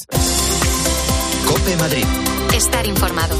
[1.45, 2.05] Cope Madrid.
[2.53, 3.35] Estar informado.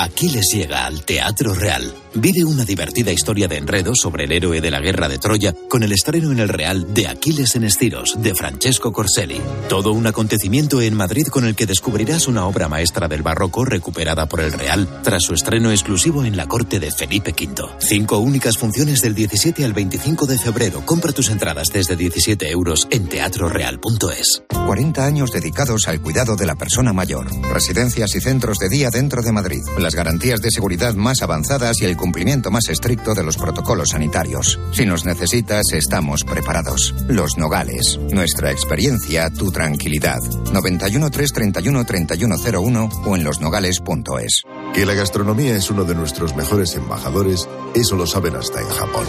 [0.00, 1.94] Aquiles llega al Teatro Real.
[2.14, 5.82] Vive una divertida historia de enredo sobre el héroe de la guerra de Troya con
[5.82, 9.40] el estreno en el Real de Aquiles en Estiros de Francesco Corselli.
[9.68, 14.26] Todo un acontecimiento en Madrid con el que descubrirás una obra maestra del barroco recuperada
[14.26, 17.68] por el Real tras su estreno exclusivo en la corte de Felipe V.
[17.78, 20.84] Cinco únicas funciones del 17 al 25 de febrero.
[20.86, 24.44] Compra tus entradas desde 17 euros en teatroreal.es.
[24.48, 27.26] 40 años dedicados al cuidado de la persona mayor.
[27.52, 29.62] Residencias y centros de día dentro de Madrid.
[29.94, 34.58] Garantías de seguridad más avanzadas y el cumplimiento más estricto de los protocolos sanitarios.
[34.72, 36.94] Si nos necesitas, estamos preparados.
[37.08, 37.98] Los Nogales.
[38.10, 40.18] Nuestra experiencia, tu tranquilidad.
[40.52, 44.44] 91 331 3101 o en losnogales.es.
[44.74, 49.06] Que la gastronomía es uno de nuestros mejores embajadores, eso lo saben hasta en Japón.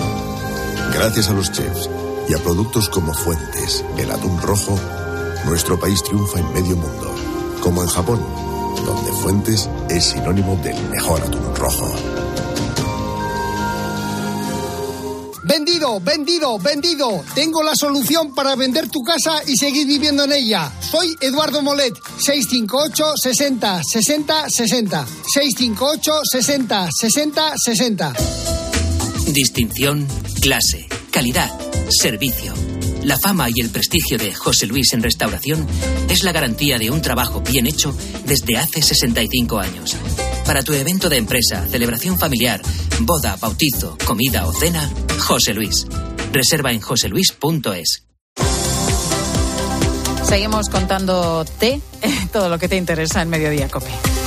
[0.94, 1.90] Gracias a los chefs
[2.28, 4.80] y a productos como Fuentes, el atún rojo,
[5.46, 7.16] nuestro país triunfa en medio mundo,
[7.62, 8.20] como en Japón,
[8.86, 11.92] donde Fuentes es sinónimo del mejor atún rojo.
[15.44, 17.26] Vendido, vendido, vendido.
[17.36, 20.72] Tengo la solución para vender tu casa y seguir viviendo en ella.
[20.80, 25.06] Soy Eduardo Molet, 658 60 60 60.
[25.34, 28.14] 658 60 60 60.
[29.34, 30.08] Distinción,
[30.42, 31.52] clase, calidad,
[31.90, 32.54] servicio.
[33.04, 35.66] La fama y el prestigio de José Luis en restauración
[36.10, 37.96] es la garantía de un trabajo bien hecho
[38.26, 39.96] desde hace 65 años.
[40.46, 42.62] Para tu evento de empresa, celebración familiar,
[43.00, 44.88] boda, bautizo, comida o cena,
[45.20, 45.88] José Luis.
[46.32, 48.04] Reserva en joseluis.es.
[50.24, 51.82] Seguimos contándote
[52.32, 54.21] todo lo que te interesa en Mediodía Cope.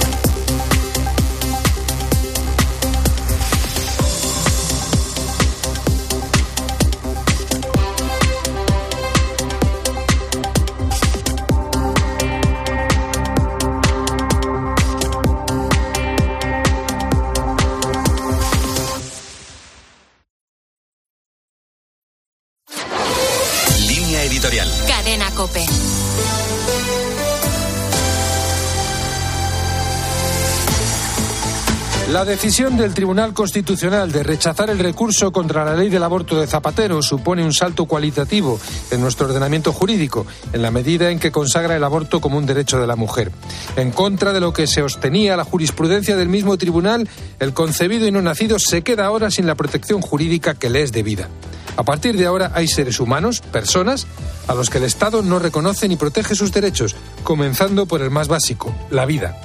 [32.15, 36.47] La decisión del Tribunal Constitucional de rechazar el recurso contra la ley del aborto de
[36.47, 38.61] Zapatero supone un salto cualitativo
[38.93, 42.79] en nuestro ordenamiento jurídico, en la medida en que consagra el aborto como un derecho
[42.79, 43.33] de la mujer.
[43.75, 47.09] En contra de lo que se sostenía la jurisprudencia del mismo tribunal,
[47.41, 50.93] el concebido y no nacido se queda ahora sin la protección jurídica que le es
[50.93, 51.29] debida.
[51.77, 54.07] A partir de ahora hay seres humanos, personas,
[54.47, 56.95] a los que el Estado no reconoce ni protege sus derechos,
[57.25, 59.37] comenzando por el más básico, la vida.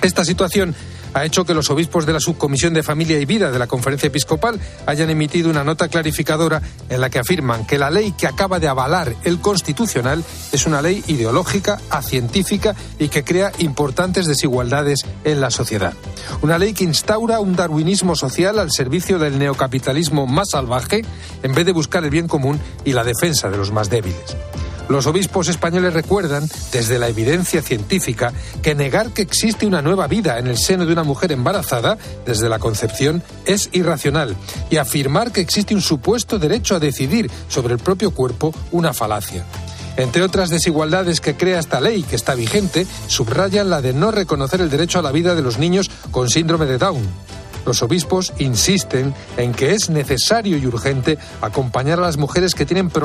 [0.00, 0.74] Esta situación
[1.14, 4.08] ha hecho que los obispos de la Subcomisión de Familia y Vida de la Conferencia
[4.08, 8.60] Episcopal hayan emitido una nota clarificadora en la que afirman que la ley que acaba
[8.60, 15.40] de avalar el Constitucional es una ley ideológica, acientífica y que crea importantes desigualdades en
[15.40, 15.94] la sociedad.
[16.42, 21.02] Una ley que instaura un darwinismo social al servicio del neocapitalismo más salvaje
[21.42, 24.36] en vez de buscar el bien común y la defensa de los más débiles.
[24.90, 30.40] Los obispos españoles recuerdan, desde la evidencia científica, que negar que existe una nueva vida
[30.40, 34.34] en el seno de una mujer embarazada, desde la concepción, es irracional,
[34.68, 39.44] y afirmar que existe un supuesto derecho a decidir sobre el propio cuerpo, una falacia.
[39.96, 44.60] Entre otras desigualdades que crea esta ley que está vigente, subrayan la de no reconocer
[44.60, 47.06] el derecho a la vida de los niños con síndrome de Down.
[47.66, 52.88] Los obispos insisten en que es necesario y urgente acompañar a las mujeres que tienen
[52.88, 53.00] problemas